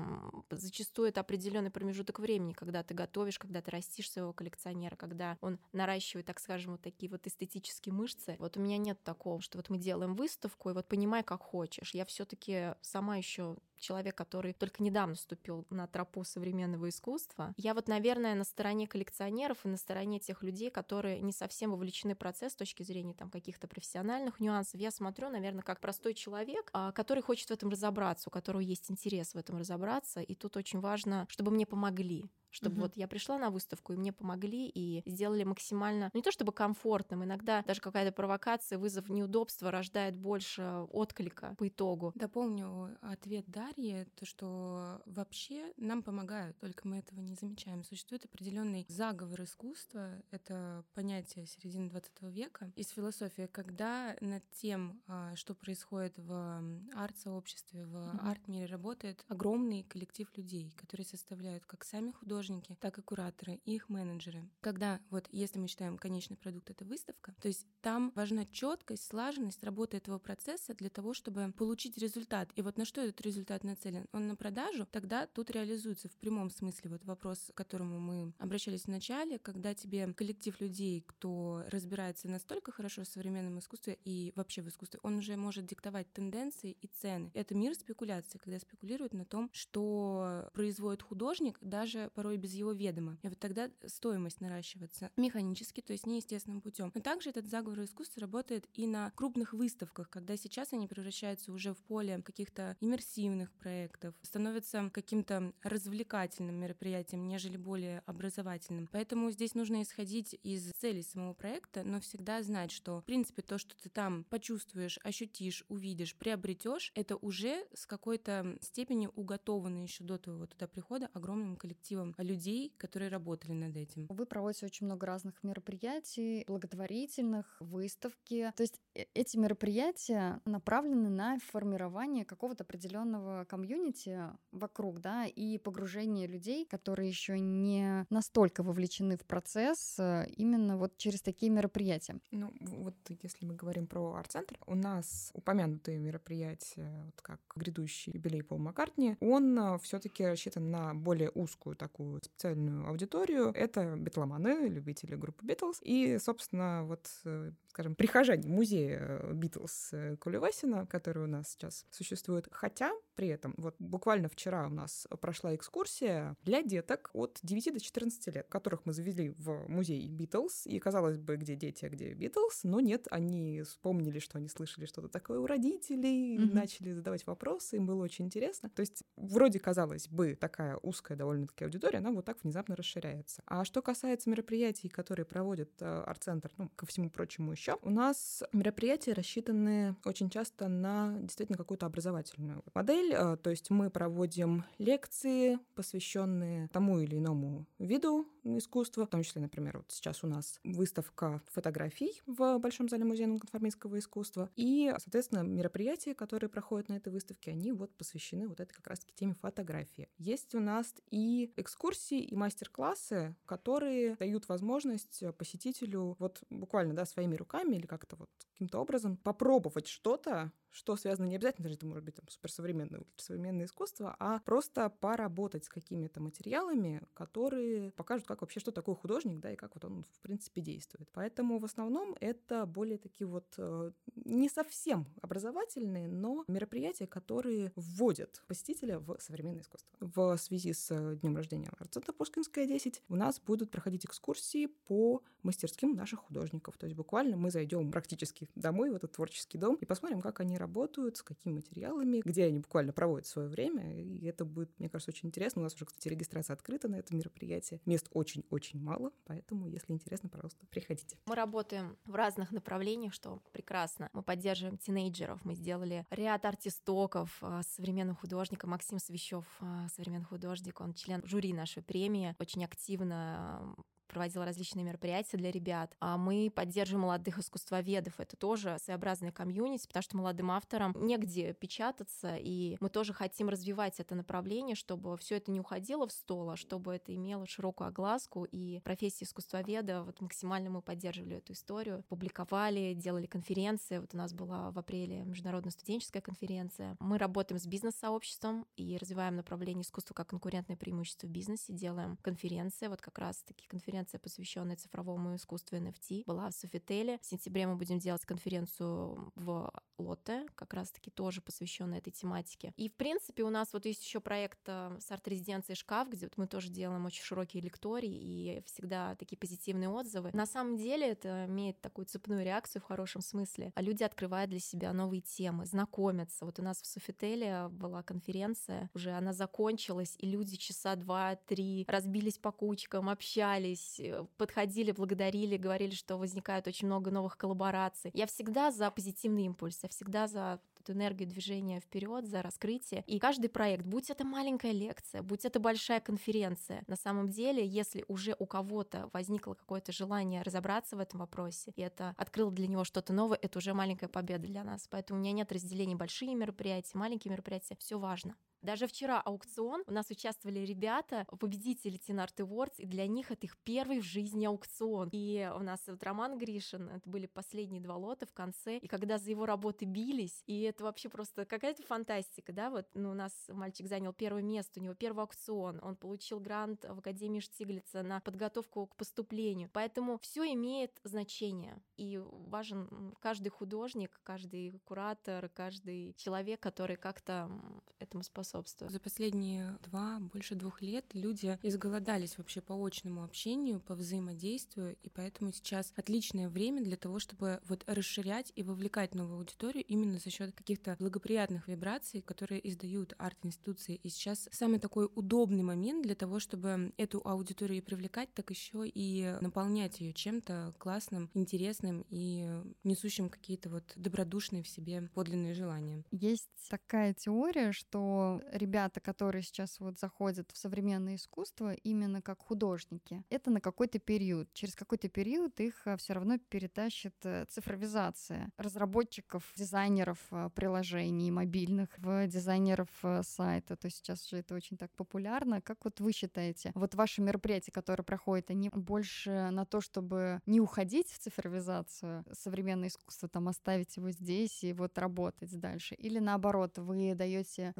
зачастую 0.50 1.08
это 1.08 1.20
определенный 1.20 1.70
промежуток 1.70 2.18
времени, 2.18 2.52
когда 2.52 2.82
ты 2.82 2.94
готовишь, 2.94 3.38
когда 3.38 3.62
ты 3.62 3.70
растишь 3.70 4.10
своего 4.10 4.32
коллекционера, 4.32 4.96
когда 4.96 5.38
он 5.40 5.58
наращивает, 5.72 6.26
так 6.26 6.40
скажем, 6.40 6.72
вот 6.72 6.82
такие 6.82 7.10
вот 7.10 7.26
эстетические 7.26 7.92
мышцы. 7.92 8.36
Вот 8.38 8.56
у 8.56 8.60
меня 8.60 8.78
нет 8.78 9.02
такого, 9.02 9.40
что 9.40 9.58
вот 9.58 9.70
мы 9.70 9.78
делаем 9.78 10.14
выставку, 10.14 10.70
и 10.70 10.72
вот 10.72 10.86
понимай, 10.86 11.22
как 11.22 11.42
хочешь. 11.42 11.94
Я 11.94 12.04
все 12.04 12.24
таки 12.24 12.74
сама 12.82 13.16
еще 13.16 13.56
человек, 13.82 14.16
который 14.16 14.52
только 14.52 14.82
недавно 14.82 15.14
ступил 15.14 15.66
на 15.70 15.86
тропу 15.86 16.24
современного 16.24 16.88
искусства. 16.88 17.52
Я 17.56 17.74
вот, 17.74 17.88
наверное, 17.88 18.34
на 18.34 18.44
стороне 18.44 18.86
коллекционеров 18.86 19.58
и 19.64 19.68
на 19.68 19.76
стороне 19.76 20.20
тех 20.20 20.42
людей, 20.42 20.70
которые 20.70 21.20
не 21.20 21.32
совсем 21.32 21.72
вовлечены 21.72 22.14
в 22.14 22.18
процесс 22.18 22.52
с 22.52 22.56
точки 22.56 22.82
зрения 22.82 23.14
там 23.14 23.30
каких-то 23.30 23.66
профессиональных 23.66 24.40
нюансов. 24.40 24.80
Я 24.80 24.90
смотрю, 24.90 25.28
наверное, 25.28 25.62
как 25.62 25.80
простой 25.80 26.14
человек, 26.14 26.70
а, 26.72 26.92
который 26.92 27.22
хочет 27.22 27.48
в 27.48 27.52
этом 27.52 27.68
разобраться, 27.68 28.28
у 28.28 28.32
которого 28.32 28.60
есть 28.60 28.90
интерес 28.90 29.34
в 29.34 29.38
этом 29.38 29.58
разобраться. 29.58 30.20
И 30.20 30.34
тут 30.34 30.56
очень 30.56 30.80
важно, 30.80 31.26
чтобы 31.28 31.50
мне 31.50 31.66
помогли 31.66 32.30
чтобы 32.52 32.74
угу. 32.76 32.82
вот 32.82 32.96
я 32.96 33.08
пришла 33.08 33.38
на 33.38 33.50
выставку, 33.50 33.92
и 33.92 33.96
мне 33.96 34.12
помогли, 34.12 34.68
и 34.68 35.02
сделали 35.10 35.42
максимально, 35.42 36.10
ну 36.12 36.18
не 36.18 36.22
то 36.22 36.30
чтобы 36.30 36.52
комфортным, 36.52 37.24
иногда 37.24 37.62
даже 37.62 37.80
какая-то 37.80 38.12
провокация, 38.12 38.78
вызов 38.78 39.08
неудобства 39.08 39.70
рождает 39.70 40.16
больше 40.16 40.62
отклика 40.90 41.54
по 41.58 41.66
итогу. 41.66 42.12
Дополню 42.14 42.96
ответ 43.00 43.46
Дарьи, 43.76 44.06
то 44.16 44.26
что 44.26 45.02
вообще 45.06 45.72
нам 45.76 46.02
помогают, 46.02 46.58
только 46.58 46.87
мы 46.87 46.98
этого 46.98 47.20
не 47.20 47.35
замечаем. 47.35 47.85
Существует 47.85 48.24
определенный 48.24 48.85
заговор 48.88 49.42
искусства, 49.42 50.22
это 50.30 50.85
понятие 50.94 51.46
середины 51.46 51.88
20 51.88 52.22
века, 52.22 52.70
из 52.76 52.88
философии, 52.90 53.48
когда 53.50 54.16
над 54.20 54.42
тем, 54.50 55.00
а, 55.06 55.35
что 55.37 55.54
происходит 55.54 56.18
в 56.18 56.62
арт-сообществе, 56.94 57.85
в 57.85 57.96
mm 57.96 58.22
арт-мире 58.22 58.66
работает 58.66 59.24
огромный 59.28 59.82
коллектив 59.85 60.30
людей, 60.37 60.72
которые 60.76 61.06
составляют 61.06 61.66
как 61.66 61.85
сами 61.85 62.11
художники, 62.11 62.76
так 62.80 62.98
и 62.98 63.02
кураторы, 63.02 63.61
и 63.64 63.74
их 63.74 63.88
менеджеры. 63.88 64.48
Когда 64.61 65.00
вот, 65.11 65.28
если 65.32 65.58
мы 65.58 65.66
считаем 65.66 65.98
конечный 65.98 66.37
продукт 66.37 66.70
это 66.70 66.85
выставка, 66.85 67.35
то 67.40 67.48
есть 67.48 67.66
там 67.80 68.12
важна 68.14 68.44
четкость, 68.46 69.06
слаженность 69.06 69.64
работы 69.64 69.96
этого 69.96 70.18
процесса 70.18 70.74
для 70.74 70.90
того, 70.90 71.14
чтобы 71.14 71.52
получить 71.52 71.98
результат. 71.98 72.50
И 72.54 72.62
вот 72.62 72.76
на 72.76 72.85
что 72.85 73.00
этот 73.00 73.20
результат 73.22 73.62
нацелен? 73.64 74.07
Он 74.12 74.27
на 74.29 74.37
продажу, 74.37 74.87
тогда 74.90 75.27
тут 75.27 75.51
реализуется 75.51 76.09
в 76.09 76.16
прямом 76.16 76.51
смысле 76.51 76.90
вот 76.90 77.05
вопрос, 77.05 77.51
к 77.53 77.57
которому 77.57 77.98
мы 77.98 78.33
обращались 78.38 78.85
в 78.85 78.88
начале, 78.88 79.38
когда 79.38 79.75
тебе 79.75 80.12
коллектив 80.14 80.61
людей, 80.61 81.05
кто 81.07 81.64
разбирается 81.68 82.29
настолько 82.29 82.72
хорошо 82.72 83.03
в 83.03 83.09
современном 83.09 83.59
искусстве 83.59 83.98
и 84.05 84.33
вообще 84.37 84.62
в 84.62 84.68
искусстве, 84.68 85.01
он 85.03 85.16
уже 85.16 85.37
может 85.37 85.66
диктовать 85.66 86.12
тенденции 86.12 86.77
и 86.81 86.87
цены. 86.87 87.31
Это 87.35 87.55
мир 87.55 87.75
спекуляции, 87.75 88.38
когда 88.38 88.59
спекулируют 88.59 89.14
на 89.14 89.25
том, 89.25 89.51
что 89.53 90.51
производит 90.55 91.03
художник 91.03 91.59
даже 91.61 92.11
порой 92.14 92.37
без 92.37 92.55
его 92.55 92.72
ведома. 92.72 93.18
И 93.22 93.29
вот 93.29 93.38
тогда 93.38 93.70
стоимость 93.87 94.40
наращивается 94.40 95.11
механически, 95.16 95.81
то 95.81 95.92
есть 95.92 96.07
неестественным 96.07 96.61
путем. 96.61 96.92
Но 96.94 97.01
также 97.01 97.31
этот 97.31 97.46
заговор 97.46 97.85
искусства 97.85 98.20
работает 98.20 98.68
и 98.75 98.87
на 98.87 99.11
крупных 99.11 99.53
выставках, 99.53 100.11
когда 100.11 100.37
сейчас 100.37 100.72
они 100.72 100.87
превращаются 100.87 101.53
уже 101.53 101.75
в 101.75 101.79
поле 101.79 102.22
каких-то 102.22 102.77
иммерсивных 102.81 103.41
проектов, 103.50 104.14
становятся 104.22 104.90
каким-то 104.92 105.52
развлекательным 105.62 106.55
мероприятием, 106.55 107.26
нежели 107.26 107.57
более 107.57 108.00
образовательным. 108.07 108.88
Поэтому 108.92 109.31
здесь 109.31 109.55
нужно 109.55 109.83
исходить 109.83 110.38
из 110.42 110.70
целей 110.72 111.02
самого 111.02 111.35
проекта, 111.35 111.83
но 111.83 112.00
всегда 112.00 112.42
знать, 112.42 112.70
что, 112.70 113.00
в 113.00 113.05
принципе, 113.05 113.42
то, 113.42 113.59
что 113.59 113.76
ты 113.76 113.88
там 113.88 114.24
почувствуешь, 114.24 114.98
ощутишь, 115.02 115.64
увидишь, 115.68 116.14
приобретешь, 116.16 116.92
это 116.94 117.16
уже 117.16 117.66
с 117.74 117.87
какой-то 117.87 118.57
степенью 118.61 119.12
уготовано 119.14 119.83
еще 119.83 120.05
до 120.05 120.18
твоего 120.18 120.46
туда 120.46 120.66
прихода 120.66 121.09
огромным 121.12 121.57
коллективом 121.57 122.14
людей, 122.18 122.74
которые 122.78 123.11
работали 123.11 123.52
над 123.52 123.76
этим. 123.76 124.07
Вы 124.09 124.26
проводите 124.26 124.66
очень 124.66 124.87
много 124.87 125.07
разных 125.07 125.42
мероприятий, 125.42 126.44
благотворительных, 126.46 127.57
выставки. 127.61 128.52
То 128.57 128.62
есть 128.62 128.81
э, 128.94 129.05
эти 129.14 129.37
мероприятия 129.37 130.40
направлены 130.44 131.09
на 131.09 131.38
формирование 131.38 132.24
какого-то 132.24 132.64
определенного 132.64 133.31
комьюнити 133.48 134.18
вокруг, 134.52 135.00
да, 135.00 135.26
и 135.26 135.58
погружение 135.58 136.26
людей, 136.26 136.66
которые 136.66 137.08
еще 137.08 137.38
не 137.38 138.06
настолько 138.10 138.62
вовлечены 138.62 139.16
в 139.16 139.24
процесс, 139.24 139.96
э, 139.98 140.26
именно 140.36 140.76
вот 140.76 140.96
через 140.96 141.22
такие 141.22 141.50
мероприятия. 141.50 142.18
Ну, 142.30 142.52
вот 142.60 142.94
если 143.08 143.46
мы 143.46 143.54
говорим 143.54 143.86
про 143.86 144.14
арт-центр, 144.14 144.58
у 144.66 144.74
нас 144.74 145.30
упомянутые 145.34 145.98
мероприятия, 145.98 147.02
вот 147.04 147.20
как 147.22 147.40
грядущий 147.54 148.12
юбилей 148.12 148.42
Пол 148.42 148.58
Маккартни, 148.58 149.16
он 149.20 149.58
э, 149.58 149.78
все-таки 149.78 150.26
рассчитан 150.26 150.70
на 150.70 150.94
более 150.94 151.30
узкую 151.30 151.76
такую 151.76 152.20
специальную 152.22 152.88
аудиторию. 152.88 153.52
Это 153.54 153.96
битломаны, 153.96 154.68
любители 154.68 155.14
группы 155.14 155.44
Битлз. 155.44 155.80
И, 155.82 156.18
собственно, 156.18 156.84
вот, 156.84 157.08
э, 157.24 157.52
скажем, 157.68 157.94
прихожане 157.94 158.48
музея 158.48 159.20
Битлз 159.32 159.94
Кулевасина, 160.20 160.86
который 160.86 161.24
у 161.24 161.26
нас 161.26 161.50
сейчас 161.50 161.86
существует. 161.90 162.48
Хотя 162.50 162.92
при 163.22 163.28
этом 163.28 163.54
вот 163.56 163.76
буквально 163.78 164.28
вчера 164.28 164.66
у 164.66 164.68
нас 164.68 165.06
прошла 165.20 165.54
экскурсия 165.54 166.35
для 166.42 166.61
деток 166.61 167.08
от 167.12 167.38
9 167.44 167.74
до 167.74 167.78
14 167.78 168.35
лет, 168.35 168.48
которых 168.48 168.85
мы 168.85 168.92
завели 168.92 169.30
в 169.38 169.68
музей 169.68 170.08
Битлз. 170.08 170.66
И 170.66 170.80
казалось 170.80 171.18
бы, 171.18 171.37
где 171.37 171.54
дети, 171.54 171.85
а 171.85 171.88
где 171.88 172.14
Битлз, 172.14 172.64
но 172.64 172.80
нет, 172.80 173.06
они 173.12 173.62
вспомнили, 173.62 174.18
что 174.18 174.38
они 174.38 174.48
слышали 174.48 174.87
что-то 174.87 175.06
такое 175.06 175.38
у 175.38 175.46
родителей, 175.46 176.37
mm-hmm. 176.37 176.52
начали 176.52 176.90
задавать 176.90 177.24
вопросы, 177.24 177.76
им 177.76 177.87
было 177.87 178.02
очень 178.02 178.24
интересно. 178.24 178.68
То 178.70 178.80
есть 178.80 179.04
вроде 179.14 179.61
казалось 179.61 180.08
бы 180.08 180.35
такая 180.35 180.76
узкая 180.78 181.16
довольно-таки 181.16 181.62
аудитория, 181.62 181.98
она 181.98 182.11
вот 182.11 182.24
так 182.24 182.42
внезапно 182.42 182.74
расширяется. 182.74 183.44
А 183.46 183.64
что 183.64 183.82
касается 183.82 184.30
мероприятий, 184.30 184.88
которые 184.88 185.26
проводит 185.26 185.70
э, 185.80 185.85
арт-центр, 185.87 186.50
ну, 186.58 186.68
ко 186.74 186.87
всему 186.87 187.08
прочему 187.08 187.52
еще, 187.52 187.78
у 187.82 187.90
нас 187.90 188.42
мероприятия 188.52 189.12
рассчитаны 189.12 189.94
очень 190.04 190.28
часто 190.28 190.66
на 190.66 191.16
действительно 191.20 191.56
какую-то 191.56 191.87
образовательную 191.87 192.64
модель, 192.74 193.12
э, 193.16 193.37
то 193.37 193.51
есть 193.51 193.70
мы 193.70 193.90
проводим 193.90 194.64
лекции, 194.79 195.59
посвященные 195.75 196.68
тому 196.68 196.98
или 196.98 197.18
иному 197.18 197.66
виду 197.79 198.27
искусства, 198.44 199.07
в 199.07 199.11
том 199.11 199.22
числе, 199.22 199.40
например, 199.40 199.79
вот 199.79 199.90
сейчас 199.90 200.25
у 200.25 200.27
нас 200.27 200.59
выставка 200.64 201.42
фотографий 201.46 202.20
в 202.27 202.59
Большом 202.59 202.88
зале 202.88 203.05
музея 203.05 203.29
конформистского 203.38 203.98
искусства, 203.98 204.51
и, 204.57 204.92
соответственно, 204.98 205.40
мероприятия, 205.40 206.14
которые 206.14 206.51
проходят 206.51 206.88
на 206.88 206.94
этой 206.94 207.12
выставке, 207.12 207.53
они 207.53 207.72
вот 207.72 207.94
посвящены 207.96 208.48
вот 208.48 208.61
этой 208.61 208.72
как 208.72 208.87
раз-таки 208.88 209.14
теме 209.14 209.35
фотографии. 209.35 210.09
Есть 210.18 210.55
у 210.55 210.61
нас 210.61 210.94
и 211.11 211.53
экскурсии, 211.57 212.20
и 212.20 212.35
мастер-классы, 212.35 213.37
которые 213.46 214.16
дают 214.16 214.48
возможность 214.48 215.22
посетителю 215.38 216.16
вот 216.18 216.42
буквально, 216.51 216.94
да, 216.94 217.05
своими 217.05 217.37
руками 217.37 217.77
или 217.77 217.87
как-то 217.87 218.16
вот 218.16 218.29
каким-то 218.53 218.79
образом 218.79 219.16
попробовать 219.16 219.87
что-то, 219.87 220.53
что 220.72 220.96
связано 220.96 221.26
не 221.26 221.37
обязательно, 221.37 221.64
даже 221.64 221.76
это 221.76 221.87
может 221.87 222.04
быть 222.04 222.14
там, 222.14 222.26
суперсовременное, 222.28 223.02
современное 223.16 223.66
искусство, 223.66 224.16
а 224.18 224.40
просто 224.40 224.88
поработать 224.88 225.64
с 225.64 225.68
какими-то 225.68 226.20
материалами, 226.20 227.02
которые 227.14 227.92
покажут, 227.92 228.26
как 228.26 228.40
вообще, 228.40 228.58
что 228.58 228.72
такое 228.72 228.94
художник, 228.94 229.38
да, 229.40 229.52
и 229.52 229.56
как 229.56 229.74
вот 229.74 229.85
он, 229.85 230.04
в 230.04 230.20
принципе, 230.20 230.62
действует. 230.62 231.08
Поэтому 231.12 231.58
в 231.58 231.64
основном 231.64 232.16
это 232.20 232.66
более 232.66 232.98
такие 232.98 233.26
вот 233.26 233.46
э, 233.58 233.92
не 234.14 234.48
совсем 234.48 235.06
образовательные, 235.20 236.08
но 236.08 236.44
мероприятия, 236.48 237.06
которые 237.06 237.72
вводят 237.76 238.42
посетителя 238.48 238.98
в 238.98 239.18
современное 239.20 239.62
искусство. 239.62 239.90
В 240.00 240.37
связи 240.38 240.72
с 240.72 241.16
днем 241.16 241.37
рождения 241.37 241.70
арт-центра 241.78 242.12
Пушкинская 242.12 242.66
10 242.66 243.02
у 243.08 243.16
нас 243.16 243.40
будут 243.40 243.70
проходить 243.70 244.06
экскурсии 244.06 244.66
по 244.66 245.22
мастерским 245.42 245.94
наших 245.94 246.20
художников. 246.20 246.76
То 246.76 246.87
есть 246.87 246.96
буквально 246.96 247.37
мы 247.37 247.50
зайдем 247.50 247.90
практически 247.90 248.48
домой 248.54 248.90
в 248.90 248.94
этот 248.94 249.12
творческий 249.12 249.58
дом 249.58 249.76
и 249.76 249.85
посмотрим, 249.85 250.20
как 250.20 250.40
они 250.40 250.56
работают, 250.62 251.16
с 251.16 251.22
какими 251.22 251.55
материалами, 251.55 252.22
где 252.25 252.44
они 252.46 252.61
буквально 252.61 252.92
проводят 252.92 253.27
свое 253.27 253.48
время. 253.48 254.01
И 254.03 254.25
это 254.25 254.44
будет, 254.44 254.70
мне 254.79 254.88
кажется, 254.88 255.11
очень 255.11 255.29
интересно. 255.29 255.61
У 255.61 255.64
нас 255.64 255.75
уже, 255.75 255.85
кстати, 255.85 256.09
регистрация 256.09 256.55
открыта 256.55 256.88
на 256.88 256.96
это 256.96 257.14
мероприятие. 257.14 257.81
Мест 257.85 258.09
очень-очень 258.12 258.81
мало, 258.81 259.12
поэтому, 259.25 259.66
если 259.66 259.92
интересно, 259.92 260.29
пожалуйста, 260.29 260.64
приходите. 260.66 261.18
Мы 261.27 261.35
работаем 261.35 261.98
в 262.05 262.14
разных 262.14 262.53
направлениях, 262.53 263.12
что 263.12 263.42
прекрасно. 263.53 264.09
Мы 264.12 264.22
поддерживаем 264.22 264.79
тинейджеров, 264.79 265.44
мы 265.44 265.55
сделали 265.55 266.07
ряд 266.11 266.44
артистоков, 266.44 267.38
а, 267.42 267.62
современных 267.62 268.20
художников. 268.20 268.70
Максим 268.70 268.98
Свящев, 268.98 269.44
а, 269.61 269.88
современный 269.88 270.25
художник, 270.25 270.81
он 270.81 270.94
член 270.94 271.22
жюри 271.25 271.53
нашей 271.53 271.83
премии, 271.83 272.35
очень 272.38 272.64
активно 272.64 273.75
проводила 274.12 274.44
различные 274.44 274.85
мероприятия 274.85 275.38
для 275.38 275.51
ребят. 275.51 275.96
А 275.98 276.16
мы 276.16 276.53
поддерживаем 276.55 277.03
молодых 277.03 277.38
искусствоведов. 277.38 278.20
Это 278.20 278.37
тоже 278.37 278.77
своеобразный 278.79 279.33
комьюнити, 279.33 279.87
потому 279.87 280.03
что 280.03 280.16
молодым 280.16 280.51
авторам 280.51 280.94
негде 280.96 281.55
печататься, 281.55 282.37
и 282.38 282.77
мы 282.81 282.90
тоже 282.90 283.12
хотим 283.12 283.48
развивать 283.48 283.98
это 283.98 284.14
направление, 284.14 284.77
чтобы 284.77 285.16
все 285.16 285.37
это 285.37 285.51
не 285.51 285.61
уходило 285.61 286.07
в 286.07 286.12
стол, 286.12 286.51
а 286.51 286.57
чтобы 286.57 286.94
это 286.94 287.14
имело 287.14 287.46
широкую 287.46 287.88
огласку, 287.88 288.44
и 288.44 288.81
профессия 288.81 289.25
искусствоведа, 289.25 290.03
вот 290.03 290.20
максимально 290.20 290.70
мы 290.70 290.83
поддерживали 290.83 291.37
эту 291.37 291.55
историю, 291.55 292.05
публиковали, 292.09 292.94
делали 292.94 293.27
конференции. 293.27 293.98
Вот 293.98 294.14
у 294.14 294.16
нас 294.18 294.35
была 294.35 294.70
в 294.70 294.79
апреле 294.79 295.25
международная 295.25 295.72
студенческая 295.72 296.20
конференция. 296.20 296.96
Мы 297.01 297.16
работаем 297.16 297.59
с 297.59 297.66
бизнес-сообществом 297.66 298.66
и 298.77 298.98
развиваем 298.98 299.37
направление 299.37 299.83
искусства 299.83 300.14
как 300.14 300.29
конкурентное 300.29 300.77
преимущество 300.77 301.27
в 301.27 301.31
бизнесе, 301.31 301.72
делаем 301.72 302.18
конференции, 302.22 302.88
вот 302.88 303.01
как 303.01 303.18
раз 303.18 303.42
таки 303.42 303.66
конференции 303.66 304.01
конференция, 304.02 304.18
посвященная 304.18 304.76
цифровому 304.76 305.34
искусству 305.36 305.78
NFT, 305.78 306.24
была 306.26 306.50
в 306.50 306.54
Софителе. 306.54 307.18
В 307.22 307.26
сентябре 307.26 307.66
мы 307.66 307.76
будем 307.76 307.98
делать 307.98 308.24
конференцию 308.24 309.32
в 309.36 309.70
Лотте, 310.02 310.46
как 310.54 310.74
раз-таки 310.74 311.10
тоже 311.10 311.40
посвященная 311.40 311.98
этой 311.98 312.10
тематике. 312.10 312.72
И, 312.76 312.88
в 312.88 312.94
принципе, 312.94 313.42
у 313.42 313.50
нас 313.50 313.72
вот 313.72 313.86
есть 313.86 314.04
еще 314.04 314.20
проект 314.20 314.60
э, 314.66 314.96
с 315.00 315.10
арт-резиденцией 315.10 315.76
«Шкаф», 315.76 316.08
где 316.08 316.26
вот 316.26 316.36
мы 316.36 316.46
тоже 316.46 316.70
делаем 316.70 317.04
очень 317.06 317.22
широкие 317.22 317.62
лектории 317.62 318.10
и 318.10 318.62
всегда 318.66 319.14
такие 319.16 319.36
позитивные 319.36 319.88
отзывы. 319.88 320.30
На 320.32 320.46
самом 320.46 320.76
деле 320.76 321.10
это 321.10 321.46
имеет 321.46 321.80
такую 321.80 322.06
цепную 322.06 322.44
реакцию 322.44 322.82
в 322.82 322.86
хорошем 322.86 323.22
смысле. 323.22 323.72
А 323.74 323.82
люди 323.82 324.02
открывают 324.02 324.50
для 324.50 324.60
себя 324.60 324.92
новые 324.92 325.20
темы, 325.20 325.66
знакомятся. 325.66 326.44
Вот 326.44 326.58
у 326.58 326.62
нас 326.62 326.80
в 326.80 326.86
Софителе 326.86 327.68
была 327.68 328.02
конференция, 328.02 328.90
уже 328.94 329.10
она 329.10 329.32
закончилась, 329.32 330.16
и 330.18 330.26
люди 330.26 330.56
часа 330.56 330.96
два-три 330.96 331.84
разбились 331.88 332.38
по 332.38 332.52
кучкам, 332.52 333.08
общались, 333.08 334.00
э, 334.00 334.24
подходили, 334.36 334.92
благодарили, 334.92 335.56
говорили, 335.56 335.94
что 335.94 336.16
возникает 336.16 336.66
очень 336.66 336.86
много 336.86 337.10
новых 337.10 337.36
коллабораций. 337.36 338.10
Я 338.14 338.26
всегда 338.26 338.70
за 338.70 338.90
позитивный 338.90 339.44
импульс, 339.44 339.80
я 339.82 339.88
всегда 339.92 340.26
за 340.26 340.61
энергию 340.88 341.28
движения 341.28 341.78
вперед, 341.78 342.26
за 342.26 342.42
раскрытие. 342.42 343.05
И 343.07 343.20
каждый 343.20 343.48
проект, 343.48 343.87
будь 343.87 344.11
это 344.11 344.24
маленькая 344.24 344.72
лекция, 344.72 345.22
будь 345.22 345.44
это 345.44 345.61
большая 345.61 346.00
конференция, 346.00 346.83
на 346.88 346.96
самом 346.96 347.31
деле, 347.31 347.64
если 347.64 348.05
уже 348.09 348.35
у 348.38 348.46
кого-то 348.46 349.09
возникло 349.12 349.55
какое-то 349.55 349.92
желание 349.92 350.42
разобраться 350.42 350.96
в 350.96 350.98
этом 350.98 351.20
вопросе, 351.20 351.72
и 351.76 351.83
это 351.83 352.14
открыло 352.16 352.50
для 352.50 352.66
него 352.66 352.83
что-то 352.83 353.12
новое, 353.12 353.38
это 353.40 353.59
уже 353.59 353.74
маленькая 353.74 354.09
победа 354.09 354.46
для 354.46 354.64
нас. 354.64 354.88
Поэтому 354.90 355.20
у 355.20 355.22
меня 355.22 355.33
нет 355.33 355.52
разделений 355.52 355.94
большие 355.94 356.35
мероприятия, 356.35 356.98
маленькие 356.98 357.31
мероприятия, 357.31 357.76
все 357.78 357.98
важно. 357.98 358.35
Даже 358.62 358.87
вчера 358.87 359.20
аукцион, 359.20 359.83
у 359.88 359.92
нас 359.92 360.09
участвовали 360.11 360.61
ребята, 360.61 361.27
победители 361.40 361.98
Teen 361.98 362.25
Art 362.25 362.37
Awards, 362.37 362.75
и 362.79 362.87
для 362.87 363.09
них 363.09 363.33
это 363.33 363.46
их 363.46 363.59
первый 363.59 363.98
в 363.98 364.05
жизни 364.05 364.46
аукцион. 364.46 365.09
И 365.11 365.51
у 365.53 365.59
нас 365.61 365.81
вот 365.88 366.01
Роман 366.05 366.38
Гришин, 366.38 366.88
это 366.88 367.11
были 367.11 367.27
последние 367.27 367.83
два 367.83 367.96
лота 367.96 368.25
в 368.25 368.33
конце, 368.33 368.79
и 368.79 368.87
когда 368.87 369.18
за 369.18 369.31
его 369.31 369.46
работы 369.46 369.85
бились, 369.85 370.44
и 370.46 370.62
это 370.62 370.85
вообще 370.85 371.09
просто 371.09 371.44
какая-то 371.44 371.83
фантастика, 371.83 372.53
да, 372.53 372.70
вот 372.70 372.87
ну, 372.94 373.11
у 373.11 373.14
нас 373.14 373.33
мальчик 373.48 373.88
занял 373.88 374.12
первое 374.12 374.42
место, 374.42 374.79
у 374.79 374.83
него 374.83 374.94
первый 374.94 375.22
аукцион, 375.22 375.81
он 375.83 375.96
получил 375.96 376.38
грант 376.38 376.85
в 376.88 377.01
Академии 377.01 377.40
Штиглица 377.40 378.05
на 378.05 378.20
подготовку 378.20 378.87
к 378.87 378.94
поступлению, 378.94 379.70
поэтому 379.72 380.18
все 380.18 380.44
имеет 380.53 381.01
значение, 381.03 381.83
и 381.96 382.18
важен 382.18 383.12
каждый 383.20 383.48
художник, 383.48 384.20
каждый 384.22 384.79
куратор, 384.85 385.48
каждый 385.48 386.14
человек, 386.14 386.61
который 386.61 386.94
как-то 386.94 387.51
этому 387.98 388.22
способен 388.22 388.51
способствует. 388.52 388.92
За 388.92 389.00
последние 389.00 389.78
два, 389.84 390.18
больше 390.20 390.54
двух 390.54 390.82
лет 390.82 391.04
люди 391.14 391.58
изголодались 391.62 392.36
вообще 392.38 392.60
по 392.60 392.74
очному 392.74 393.24
общению, 393.24 393.80
по 393.80 393.94
взаимодействию, 393.94 394.96
и 395.02 395.08
поэтому 395.08 395.52
сейчас 395.52 395.92
отличное 395.96 396.48
время 396.48 396.82
для 396.82 396.96
того, 396.96 397.18
чтобы 397.18 397.60
вот 397.68 397.84
расширять 397.86 398.52
и 398.54 398.62
вовлекать 398.62 399.14
новую 399.14 399.38
аудиторию 399.38 399.84
именно 399.84 400.18
за 400.18 400.30
счет 400.30 400.52
каких-то 400.52 400.96
благоприятных 400.98 401.68
вибраций, 401.68 402.20
которые 402.20 402.66
издают 402.68 403.14
арт-институции. 403.18 403.96
И 404.02 404.08
сейчас 404.08 404.48
самый 404.52 404.78
такой 404.78 405.08
удобный 405.14 405.62
момент 405.62 406.02
для 406.02 406.14
того, 406.14 406.38
чтобы 406.38 406.92
эту 406.96 407.22
аудиторию 407.24 407.82
привлекать, 407.82 408.32
так 408.34 408.50
еще 408.50 408.86
и 408.86 409.36
наполнять 409.40 410.00
ее 410.00 410.12
чем-то 410.12 410.74
классным, 410.78 411.30
интересным 411.34 412.04
и 412.10 412.48
несущим 412.84 413.28
какие-то 413.28 413.70
вот 413.70 413.84
добродушные 413.96 414.62
в 414.62 414.68
себе 414.68 415.08
подлинные 415.14 415.54
желания. 415.54 416.04
Есть 416.10 416.50
такая 416.68 417.14
теория, 417.14 417.72
что 417.72 418.41
ребята, 418.52 419.00
которые 419.00 419.42
сейчас 419.42 419.81
вот 419.81 419.98
заходят 419.98 420.50
в 420.50 420.57
современное 420.57 421.16
искусство 421.16 421.72
именно 421.72 422.22
как 422.22 422.40
художники, 422.42 423.24
это 423.31 423.50
на 423.50 423.61
какой-то 423.61 423.98
период. 423.98 424.52
Через 424.52 424.74
какой-то 424.74 425.09
период 425.09 425.59
их 425.61 425.87
а, 425.87 425.96
все 425.96 426.14
равно 426.14 426.38
перетащит 426.38 427.14
э, 427.24 427.44
цифровизация 427.48 428.50
разработчиков, 428.57 429.42
дизайнеров 429.57 430.18
а, 430.31 430.48
приложений 430.50 431.31
мобильных, 431.31 431.88
в 431.98 432.26
дизайнеров 432.26 432.88
сайта. 433.22 433.76
То 433.76 433.87
есть 433.87 433.98
сейчас 433.98 434.28
же 434.28 434.38
это 434.38 434.55
очень 434.55 434.76
так 434.76 434.90
популярно. 434.92 435.61
Как 435.61 435.85
вот 435.85 436.00
вы 436.00 436.12
считаете, 436.12 436.72
вот 436.74 436.94
ваши 436.94 437.22
мероприятия, 437.22 437.72
которые 437.72 438.05
проходят, 438.05 438.50
они 438.50 438.70
больше 438.72 439.50
на 439.50 439.64
то, 439.64 439.81
чтобы 439.81 440.40
не 440.46 440.61
уходить 440.61 441.09
в 441.09 441.18
цифровизацию 441.18 442.24
современное 442.33 442.88
искусство, 442.88 443.28
там 443.28 443.48
оставить 443.48 443.96
его 443.96 444.11
здесь 444.11 444.64
и 444.64 444.72
вот 444.72 444.98
работать 444.98 445.59
дальше? 445.59 445.94
Или 445.94 446.18
наоборот, 446.18 446.78
вы 446.78 447.14
даете 447.14 447.72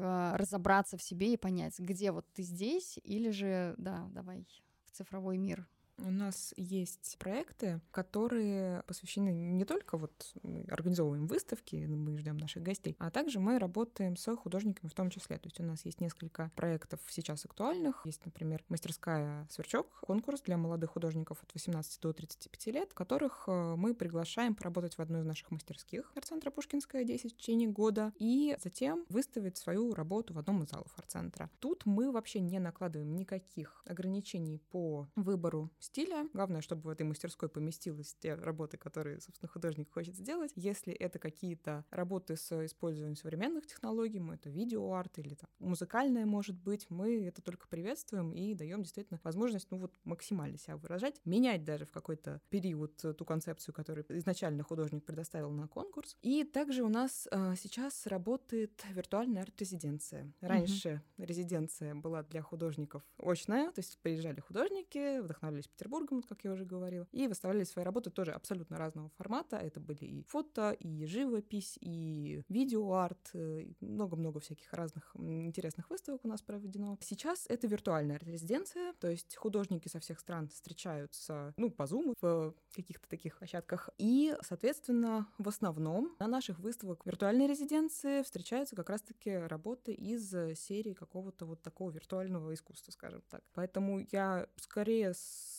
разобраться 0.53 0.97
в 0.97 1.01
себе 1.01 1.33
и 1.33 1.37
понять, 1.37 1.79
где 1.79 2.11
вот 2.11 2.25
ты 2.33 2.43
здесь, 2.43 2.99
или 3.03 3.31
же, 3.31 3.73
да, 3.77 4.07
давай 4.11 4.45
в 4.85 4.91
цифровой 4.91 5.37
мир. 5.37 5.67
У 5.97 6.09
нас 6.09 6.53
есть 6.57 7.17
проекты, 7.19 7.79
которые 7.91 8.83
посвящены 8.83 9.29
не 9.29 9.63
только 9.63 9.97
вот 9.97 10.33
мы 10.41 10.63
организовываем 10.63 11.27
выставки, 11.27 11.75
мы 11.75 12.17
ждем 12.17 12.37
наших 12.37 12.63
гостей, 12.63 12.95
а 12.99 13.11
также 13.11 13.39
мы 13.39 13.59
работаем 13.59 14.17
с 14.17 14.35
художниками 14.35 14.89
в 14.89 14.93
том 14.93 15.09
числе. 15.09 15.37
То 15.37 15.47
есть 15.47 15.59
у 15.59 15.63
нас 15.63 15.85
есть 15.85 16.01
несколько 16.01 16.51
проектов 16.55 16.99
сейчас 17.09 17.45
актуальных. 17.45 18.01
Есть, 18.05 18.25
например, 18.25 18.63
мастерская 18.69 19.47
«Сверчок», 19.51 19.87
конкурс 20.01 20.41
для 20.41 20.57
молодых 20.57 20.91
художников 20.91 21.43
от 21.43 21.53
18 21.53 22.01
до 22.01 22.13
35 22.13 22.67
лет, 22.67 22.93
которых 22.93 23.43
э, 23.47 23.75
мы 23.75 23.93
приглашаем 23.93 24.55
поработать 24.55 24.97
в 24.97 25.01
одной 25.01 25.21
из 25.21 25.25
наших 25.25 25.51
мастерских 25.51 26.11
арт-центра 26.15 26.49
Пушкинская 26.49 27.03
10 27.03 27.33
в 27.33 27.37
течение 27.37 27.69
года 27.69 28.13
и 28.17 28.57
затем 28.61 29.05
выставить 29.09 29.57
свою 29.57 29.93
работу 29.93 30.33
в 30.33 30.39
одном 30.39 30.63
из 30.63 30.69
залов 30.69 30.91
арт-центра. 30.97 31.49
Тут 31.59 31.85
мы 31.85 32.11
вообще 32.11 32.39
не 32.39 32.59
накладываем 32.59 33.13
никаких 33.15 33.83
ограничений 33.85 34.59
по 34.71 35.07
выбору 35.15 35.69
стиля. 35.83 36.27
Главное, 36.33 36.61
чтобы 36.61 36.83
в 36.83 36.89
этой 36.89 37.03
мастерской 37.03 37.49
поместились 37.49 38.15
те 38.19 38.35
работы, 38.35 38.77
которые, 38.77 39.19
собственно, 39.21 39.49
художник 39.49 39.91
хочет 39.91 40.15
сделать. 40.15 40.51
Если 40.55 40.93
это 40.93 41.19
какие-то 41.19 41.85
работы 41.89 42.35
с 42.35 42.65
использованием 42.65 43.15
современных 43.15 43.67
технологий, 43.67 44.19
мы 44.19 44.35
это 44.35 44.49
видеоарт 44.49 45.19
или 45.19 45.35
там, 45.35 45.49
музыкальное, 45.59 46.25
может 46.25 46.55
быть, 46.55 46.89
мы 46.89 47.25
это 47.25 47.41
только 47.41 47.67
приветствуем 47.67 48.33
и 48.33 48.53
даем 48.53 48.83
действительно 48.83 49.19
возможность, 49.23 49.67
ну 49.71 49.77
вот, 49.77 49.93
максимально 50.03 50.57
себя 50.57 50.77
выражать, 50.77 51.19
менять 51.25 51.63
даже 51.63 51.85
в 51.85 51.91
какой-то 51.91 52.41
период 52.49 52.95
ту 52.97 53.25
концепцию, 53.25 53.73
которую 53.73 54.05
изначально 54.09 54.63
художник 54.63 55.03
предоставил 55.05 55.51
на 55.51 55.67
конкурс. 55.67 56.17
И 56.21 56.43
также 56.43 56.83
у 56.83 56.89
нас 56.89 57.27
э, 57.31 57.55
сейчас 57.57 58.07
работает 58.07 58.83
виртуальная 58.89 59.43
арт-резиденция. 59.43 60.31
Раньше 60.41 61.01
mm-hmm. 61.17 61.25
резиденция 61.25 61.95
была 61.95 62.23
для 62.23 62.41
художников 62.41 63.03
очная, 63.17 63.71
то 63.71 63.79
есть 63.79 63.97
приезжали 64.01 64.39
художники, 64.39 65.19
вдохновлялись 65.19 65.67
Петербургом, 65.73 66.21
как 66.23 66.43
я 66.43 66.51
уже 66.51 66.65
говорила, 66.65 67.07
и 67.11 67.27
выставляли 67.27 67.63
свои 67.63 67.83
работы 67.83 68.09
тоже 68.09 68.31
абсолютно 68.31 68.77
разного 68.77 69.09
формата. 69.17 69.57
Это 69.57 69.79
были 69.79 70.05
и 70.05 70.23
фото, 70.23 70.71
и 70.71 71.05
живопись, 71.05 71.77
и 71.81 72.43
видеоарт, 72.49 73.31
э, 73.33 73.65
много-много 73.81 74.39
всяких 74.39 74.71
разных 74.73 75.15
интересных 75.15 75.89
выставок 75.89 76.25
у 76.25 76.27
нас 76.27 76.41
проведено. 76.41 76.97
Сейчас 77.01 77.45
это 77.49 77.67
виртуальная 77.67 78.19
резиденция, 78.19 78.93
то 78.99 79.09
есть 79.09 79.35
художники 79.35 79.87
со 79.87 79.99
всех 79.99 80.19
стран 80.19 80.49
встречаются, 80.49 81.53
ну, 81.57 81.71
по 81.71 81.83
Zoom 81.83 82.15
в 82.21 82.53
каких-то 82.73 83.07
таких 83.09 83.37
площадках. 83.37 83.89
И, 83.97 84.35
соответственно, 84.41 85.27
в 85.37 85.47
основном 85.47 86.15
на 86.19 86.27
наших 86.27 86.59
выставках 86.59 87.05
виртуальной 87.05 87.47
резиденции 87.47 88.21
встречаются 88.21 88.75
как 88.75 88.89
раз-таки 88.89 89.31
работы 89.31 89.93
из 89.93 90.29
серии 90.59 90.93
какого-то 90.93 91.45
вот 91.45 91.61
такого 91.61 91.91
виртуального 91.91 92.53
искусства, 92.53 92.91
скажем 92.91 93.23
так. 93.29 93.43
Поэтому 93.53 94.05
я 94.11 94.47
скорее 94.57 95.13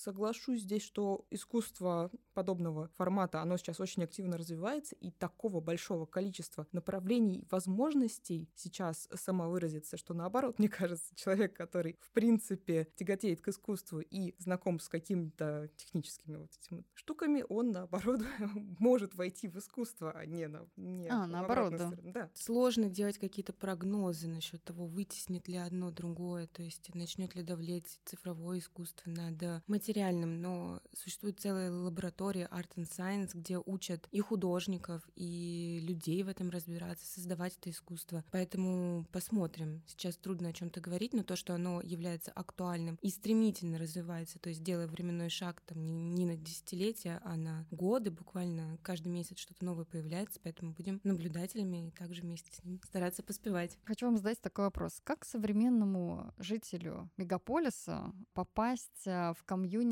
соглашусь 0.04 0.60
здесь, 0.60 0.82
что 0.82 1.26
искусство 1.30 2.10
подобного 2.34 2.90
формата, 2.96 3.40
оно 3.40 3.56
сейчас 3.56 3.80
очень 3.80 4.04
активно 4.04 4.36
развивается, 4.36 4.94
и 4.96 5.10
такого 5.10 5.60
большого 5.60 6.04
количества 6.04 6.66
направлений, 6.72 7.46
возможностей 7.50 8.50
сейчас 8.54 9.08
самовыразиться, 9.14 9.96
что 9.96 10.12
наоборот, 10.14 10.58
мне 10.58 10.68
кажется, 10.68 11.14
человек, 11.14 11.54
который 11.56 11.96
в 12.00 12.10
принципе 12.10 12.88
тяготеет 12.96 13.40
к 13.40 13.48
искусству 13.48 14.00
и 14.00 14.34
знаком 14.38 14.78
с 14.78 14.88
какими-то 14.88 15.70
техническими 15.76 16.36
вот 16.36 16.50
этими 16.60 16.84
штуками, 16.92 17.44
он 17.48 17.70
наоборот 17.70 18.20
может 18.78 19.14
войти 19.14 19.48
в 19.48 19.56
искусство, 19.56 20.12
а 20.12 20.26
не 20.26 20.48
на 20.48 20.66
не 20.76 21.08
а, 21.08 21.26
наоборот, 21.26 21.76
да. 21.76 21.92
да. 22.02 22.30
Сложно 22.34 22.90
делать 22.90 23.18
какие-то 23.18 23.52
прогнозы 23.52 24.28
насчет 24.28 24.62
того, 24.64 24.86
вытеснит 24.86 25.48
ли 25.48 25.56
одно 25.56 25.90
другое, 25.90 26.46
то 26.48 26.62
есть 26.62 26.94
начнет 26.94 27.34
ли 27.34 27.42
давлеть 27.42 28.00
цифровое 28.04 28.58
искусство 28.58 29.10
над 29.10 29.64
материальным, 29.94 30.40
но 30.42 30.80
существует 30.92 31.38
целая 31.38 31.70
лаборатория 31.70 32.48
Art 32.50 32.68
and 32.76 32.88
Science, 32.90 33.30
где 33.32 33.58
учат 33.58 34.08
и 34.10 34.20
художников, 34.20 35.02
и 35.14 35.80
людей 35.82 36.22
в 36.24 36.28
этом 36.28 36.50
разбираться, 36.50 37.06
создавать 37.06 37.56
это 37.60 37.70
искусство. 37.70 38.24
Поэтому 38.32 39.06
посмотрим. 39.12 39.82
Сейчас 39.86 40.16
трудно 40.16 40.48
о 40.48 40.52
чем-то 40.52 40.80
говорить, 40.80 41.14
но 41.14 41.22
то, 41.22 41.36
что 41.36 41.54
оно 41.54 41.80
является 41.80 42.32
актуальным 42.32 42.98
и 43.02 43.10
стремительно 43.10 43.78
развивается, 43.78 44.38
то 44.40 44.48
есть 44.48 44.64
делая 44.64 44.88
временной 44.88 45.28
шаг 45.28 45.60
там 45.60 45.84
не, 45.84 45.92
не 45.92 46.26
на 46.26 46.36
десятилетия, 46.36 47.20
а 47.24 47.36
на 47.36 47.66
годы, 47.70 48.10
буквально 48.10 48.78
каждый 48.82 49.08
месяц 49.08 49.38
что-то 49.38 49.64
новое 49.64 49.84
появляется, 49.84 50.40
поэтому 50.42 50.72
будем 50.72 51.00
наблюдателями 51.04 51.88
и 51.88 51.90
также 51.92 52.22
вместе 52.22 52.50
с 52.52 52.64
ним 52.64 52.80
стараться 52.84 53.22
поспевать. 53.22 53.78
Хочу 53.84 54.06
вам 54.06 54.16
задать 54.16 54.40
такой 54.40 54.64
вопрос. 54.64 55.00
Как 55.04 55.24
современному 55.24 56.32
жителю 56.38 57.10
мегаполиса 57.16 58.12
попасть 58.32 59.06
а, 59.06 59.34
в 59.34 59.44
комьюнити 59.44 59.83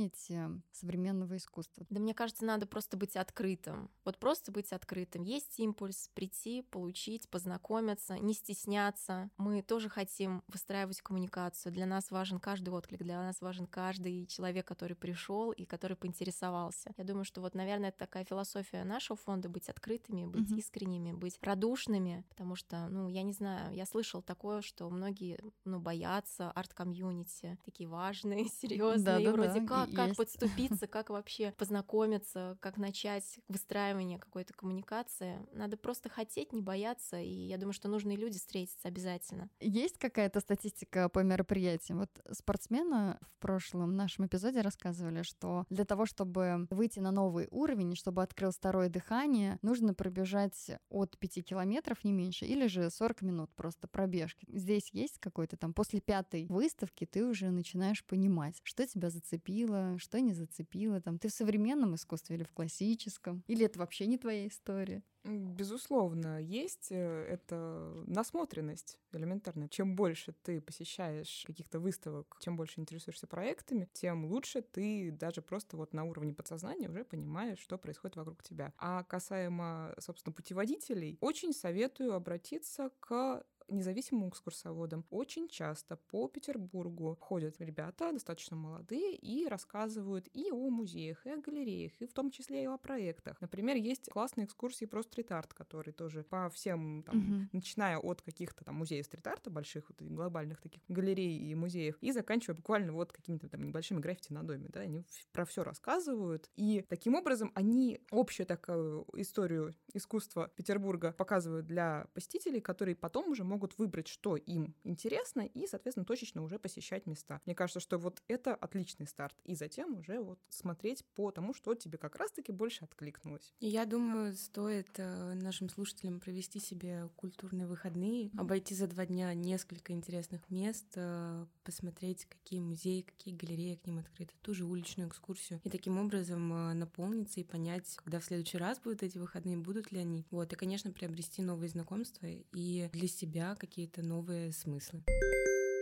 современного 0.72 1.36
искусства? 1.36 1.86
Да 1.90 2.00
мне 2.00 2.14
кажется, 2.14 2.44
надо 2.44 2.66
просто 2.66 2.96
быть 2.96 3.16
открытым. 3.16 3.90
Вот 4.04 4.18
просто 4.18 4.52
быть 4.52 4.72
открытым. 4.72 5.22
Есть 5.22 5.58
импульс 5.58 6.10
прийти, 6.14 6.62
получить, 6.62 7.28
познакомиться, 7.28 8.18
не 8.18 8.34
стесняться. 8.34 9.30
Мы 9.36 9.62
тоже 9.62 9.88
хотим 9.88 10.42
выстраивать 10.48 11.00
коммуникацию. 11.00 11.72
Для 11.72 11.86
нас 11.86 12.10
важен 12.10 12.40
каждый 12.40 12.70
отклик, 12.70 13.02
для 13.02 13.18
нас 13.18 13.40
важен 13.40 13.66
каждый 13.66 14.26
человек, 14.26 14.66
который 14.66 14.96
пришел 14.96 15.52
и 15.52 15.64
который 15.64 15.96
поинтересовался. 15.96 16.92
Я 16.96 17.04
думаю, 17.04 17.24
что 17.24 17.40
вот, 17.40 17.54
наверное, 17.54 17.90
это 17.90 17.98
такая 17.98 18.24
философия 18.24 18.84
нашего 18.84 19.16
фонда 19.16 19.48
быть 19.48 19.68
открытыми, 19.68 20.24
быть 20.24 20.50
mm-hmm. 20.50 20.58
искренними, 20.58 21.12
быть 21.12 21.38
радушными, 21.40 22.24
потому 22.28 22.56
что, 22.56 22.88
ну, 22.88 23.08
я 23.08 23.22
не 23.22 23.32
знаю, 23.32 23.74
я 23.74 23.86
слышал 23.86 24.22
такое, 24.22 24.62
что 24.62 24.88
многие, 24.90 25.38
ну, 25.64 25.80
боятся 25.80 26.50
арт-комьюнити, 26.50 27.58
такие 27.64 27.88
важные, 27.88 28.48
серьезные, 28.60 29.04
да, 29.04 29.20
да, 29.20 29.32
вроде 29.32 29.60
да, 29.60 29.66
как, 29.66 29.81
как 29.86 30.16
подступиться, 30.16 30.86
как 30.86 31.10
вообще 31.10 31.52
познакомиться, 31.52 32.56
как 32.60 32.76
начать 32.76 33.40
выстраивание 33.48 34.18
какой-то 34.18 34.52
коммуникации. 34.54 35.46
Надо 35.52 35.76
просто 35.76 36.08
хотеть, 36.08 36.52
не 36.52 36.60
бояться, 36.60 37.20
и 37.20 37.32
я 37.32 37.58
думаю, 37.58 37.72
что 37.72 37.88
нужные 37.88 38.16
люди 38.16 38.38
встретятся 38.38 38.88
обязательно. 38.88 39.48
Есть 39.60 39.98
какая-то 39.98 40.40
статистика 40.40 41.08
по 41.08 41.20
мероприятиям? 41.20 42.00
Вот 42.00 42.10
спортсмены 42.30 43.18
в 43.20 43.40
прошлом 43.40 43.96
нашем 43.96 44.26
эпизоде 44.26 44.60
рассказывали, 44.60 45.22
что 45.22 45.64
для 45.70 45.84
того, 45.84 46.06
чтобы 46.06 46.66
выйти 46.70 47.00
на 47.00 47.10
новый 47.10 47.48
уровень, 47.50 47.96
чтобы 47.96 48.22
открылось 48.22 48.56
второе 48.56 48.88
дыхание, 48.88 49.58
нужно 49.62 49.94
пробежать 49.94 50.70
от 50.88 51.18
5 51.18 51.44
километров, 51.44 52.04
не 52.04 52.12
меньше, 52.12 52.44
или 52.44 52.66
же 52.66 52.90
40 52.90 53.22
минут 53.22 53.50
просто 53.54 53.88
пробежки. 53.88 54.46
Здесь 54.48 54.90
есть 54.92 55.18
какой-то 55.18 55.56
там, 55.56 55.72
после 55.74 56.00
пятой 56.00 56.46
выставки 56.48 57.06
ты 57.06 57.24
уже 57.24 57.50
начинаешь 57.50 58.04
понимать, 58.04 58.60
что 58.62 58.86
тебя 58.86 59.10
зацепило, 59.10 59.71
что 59.98 60.20
не 60.20 60.32
зацепило, 60.32 61.00
там, 61.00 61.18
ты 61.18 61.28
в 61.28 61.32
современном 61.32 61.94
искусстве 61.94 62.36
или 62.36 62.44
в 62.44 62.52
классическом, 62.52 63.44
или 63.46 63.66
это 63.66 63.78
вообще 63.78 64.06
не 64.06 64.18
твоя 64.18 64.46
история? 64.46 65.02
Безусловно, 65.24 66.42
есть 66.42 66.88
э, 66.90 66.96
это 67.28 68.02
насмотренность 68.06 68.98
элементарная. 69.12 69.68
Чем 69.68 69.94
больше 69.94 70.34
ты 70.42 70.60
посещаешь 70.60 71.44
каких-то 71.46 71.78
выставок, 71.78 72.38
чем 72.40 72.56
больше 72.56 72.80
интересуешься 72.80 73.28
проектами, 73.28 73.88
тем 73.92 74.24
лучше 74.24 74.62
ты 74.62 75.12
даже 75.12 75.40
просто 75.40 75.76
вот 75.76 75.92
на 75.92 76.02
уровне 76.02 76.34
подсознания 76.34 76.88
уже 76.88 77.04
понимаешь, 77.04 77.60
что 77.60 77.78
происходит 77.78 78.16
вокруг 78.16 78.42
тебя. 78.42 78.72
А 78.78 79.04
касаемо, 79.04 79.94
собственно, 80.00 80.32
путеводителей, 80.32 81.18
очень 81.20 81.52
советую 81.52 82.14
обратиться 82.14 82.90
к 82.98 83.44
независимым 83.68 84.28
экскурсоводом. 84.28 85.04
Очень 85.10 85.48
часто 85.48 85.96
по 85.96 86.28
Петербургу 86.28 87.16
ходят 87.20 87.60
ребята, 87.60 88.12
достаточно 88.12 88.56
молодые, 88.56 89.14
и 89.14 89.46
рассказывают 89.46 90.28
и 90.32 90.50
о 90.50 90.70
музеях, 90.70 91.24
и 91.26 91.30
о 91.30 91.36
галереях, 91.36 91.92
и 92.00 92.06
в 92.06 92.12
том 92.12 92.30
числе 92.30 92.62
и 92.62 92.66
о 92.66 92.76
проектах. 92.78 93.40
Например, 93.40 93.76
есть 93.76 94.10
классные 94.10 94.46
экскурсии 94.46 94.84
про 94.84 95.02
стрит-арт, 95.02 95.54
которые 95.54 95.94
тоже 95.94 96.24
по 96.24 96.48
всем, 96.50 97.02
там, 97.04 97.18
угу. 97.18 97.48
начиная 97.52 97.98
от 97.98 98.22
каких-то 98.22 98.64
там 98.64 98.76
музеев 98.76 99.06
стрит-арта, 99.06 99.50
больших 99.50 99.88
вот, 99.88 100.02
глобальных 100.02 100.60
таких 100.60 100.82
галерей 100.88 101.38
и 101.38 101.54
музеев, 101.54 101.96
и 102.00 102.12
заканчивая 102.12 102.56
буквально 102.56 102.92
вот 102.92 103.12
какими-то 103.12 103.48
там 103.48 103.62
небольшими 103.62 104.00
граффити 104.00 104.32
на 104.32 104.42
доме, 104.42 104.68
да, 104.68 104.80
они 104.80 105.04
про 105.32 105.44
все 105.44 105.62
рассказывают, 105.62 106.50
и 106.56 106.84
таким 106.88 107.14
образом 107.14 107.52
они 107.54 108.00
общую 108.10 108.46
такую 108.46 109.06
историю 109.14 109.74
искусства 109.94 110.50
Петербурга 110.56 111.12
показывают 111.12 111.66
для 111.66 112.06
посетителей, 112.14 112.60
которые 112.60 112.96
потом 112.96 113.28
уже 113.28 113.44
могут 113.44 113.61
выбрать, 113.78 114.08
что 114.08 114.36
им 114.36 114.74
интересно, 114.84 115.42
и, 115.42 115.66
соответственно, 115.66 116.04
точечно 116.04 116.42
уже 116.42 116.58
посещать 116.58 117.06
места. 117.06 117.40
Мне 117.46 117.54
кажется, 117.54 117.80
что 117.80 117.98
вот 117.98 118.22
это 118.28 118.54
отличный 118.54 119.06
старт. 119.06 119.36
И 119.44 119.54
затем 119.54 119.98
уже 119.98 120.20
вот 120.20 120.38
смотреть 120.48 121.04
по 121.14 121.30
тому, 121.30 121.54
что 121.54 121.74
тебе 121.74 121.98
как 121.98 122.16
раз-таки 122.16 122.52
больше 122.52 122.84
откликнулось. 122.84 123.54
Я 123.60 123.86
думаю, 123.86 124.34
стоит 124.34 124.90
э, 124.98 125.34
нашим 125.34 125.68
слушателям 125.68 126.20
провести 126.20 126.60
себе 126.60 127.08
культурные 127.16 127.66
выходные, 127.66 128.30
обойти 128.36 128.74
за 128.74 128.86
два 128.86 129.06
дня 129.06 129.32
несколько 129.34 129.92
интересных 129.92 130.48
мест, 130.50 130.86
э, 130.96 131.46
посмотреть, 131.64 132.26
какие 132.26 132.60
музеи, 132.60 133.02
какие 133.02 133.34
галереи 133.34 133.76
к 133.76 133.86
ним 133.86 133.98
открыты, 133.98 134.34
ту 134.42 134.54
же 134.54 134.64
уличную 134.64 135.08
экскурсию, 135.08 135.60
и 135.64 135.70
таким 135.70 135.98
образом 135.98 136.52
э, 136.52 136.74
наполниться 136.74 137.40
и 137.40 137.44
понять, 137.44 137.96
когда 137.96 138.20
в 138.20 138.24
следующий 138.24 138.58
раз 138.58 138.78
будут 138.80 139.02
эти 139.02 139.18
выходные, 139.18 139.56
будут 139.56 139.92
ли 139.92 140.00
они. 140.00 140.26
Вот, 140.30 140.52
и, 140.52 140.56
конечно, 140.56 140.90
приобрести 140.92 141.42
новые 141.42 141.68
знакомства 141.68 142.26
и 142.26 142.88
для 142.92 143.08
себя 143.08 143.41
какие-то 143.58 144.02
новые 144.02 144.52
смыслы. 144.52 145.02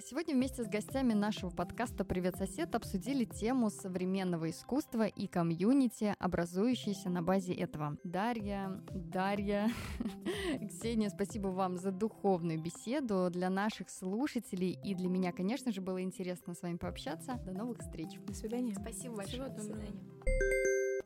Сегодня 0.02 0.34
вместе 0.34 0.64
с 0.64 0.66
гостями 0.66 1.12
нашего 1.12 1.50
подкаста 1.50 2.04
«Привет, 2.04 2.36
сосед» 2.36 2.74
обсудили 2.74 3.24
тему 3.26 3.68
современного 3.68 4.48
искусства 4.48 5.06
и 5.06 5.26
комьюнити, 5.26 6.14
образующейся 6.18 7.10
на 7.10 7.22
базе 7.22 7.52
этого. 7.52 7.98
Дарья, 8.02 8.82
Дарья, 8.90 9.68
Ксения, 10.68 11.10
спасибо 11.10 11.48
вам 11.48 11.76
за 11.76 11.90
духовную 11.90 12.60
беседу. 12.60 13.28
Для 13.30 13.50
наших 13.50 13.90
слушателей 13.90 14.78
и 14.82 14.94
для 14.94 15.08
меня, 15.08 15.32
конечно 15.32 15.70
же, 15.70 15.82
было 15.82 16.02
интересно 16.02 16.54
с 16.54 16.62
вами 16.62 16.78
пообщаться. 16.78 17.34
До 17.44 17.52
новых 17.52 17.80
встреч. 17.80 18.18
До 18.26 18.32
свидания. 18.32 18.74
Спасибо 18.74 19.16
большое. 19.16 19.50
До 19.50 19.60
свидания. 19.60 20.59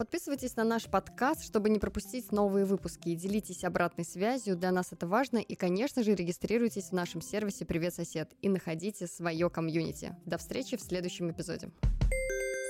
Подписывайтесь 0.04 0.54
на 0.56 0.64
наш 0.64 0.84
подкаст, 0.84 1.42
чтобы 1.44 1.70
не 1.70 1.78
пропустить 1.78 2.30
новые 2.30 2.66
выпуски 2.66 3.08
и 3.08 3.16
делитесь 3.16 3.64
обратной 3.64 4.04
связью. 4.04 4.54
Для 4.54 4.70
нас 4.70 4.92
это 4.92 5.06
важно. 5.06 5.38
И, 5.38 5.54
конечно 5.54 6.02
же, 6.02 6.14
регистрируйтесь 6.14 6.90
в 6.90 6.92
нашем 6.92 7.22
сервисе 7.22 7.64
«Привет, 7.64 7.94
сосед» 7.94 8.30
и 8.42 8.50
находите 8.50 9.06
свое 9.06 9.48
комьюнити. 9.48 10.14
До 10.26 10.36
встречи 10.36 10.76
в 10.76 10.82
следующем 10.82 11.30
эпизоде. 11.30 11.70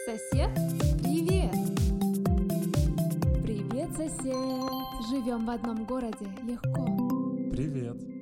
Сосед, 0.06 0.48
привет! 1.02 1.50
Привет, 3.42 3.90
сосед! 3.96 4.70
Живем 5.10 5.44
в 5.44 5.50
одном 5.50 5.84
городе 5.86 6.28
легко. 6.44 6.84
Привет! 7.50 8.13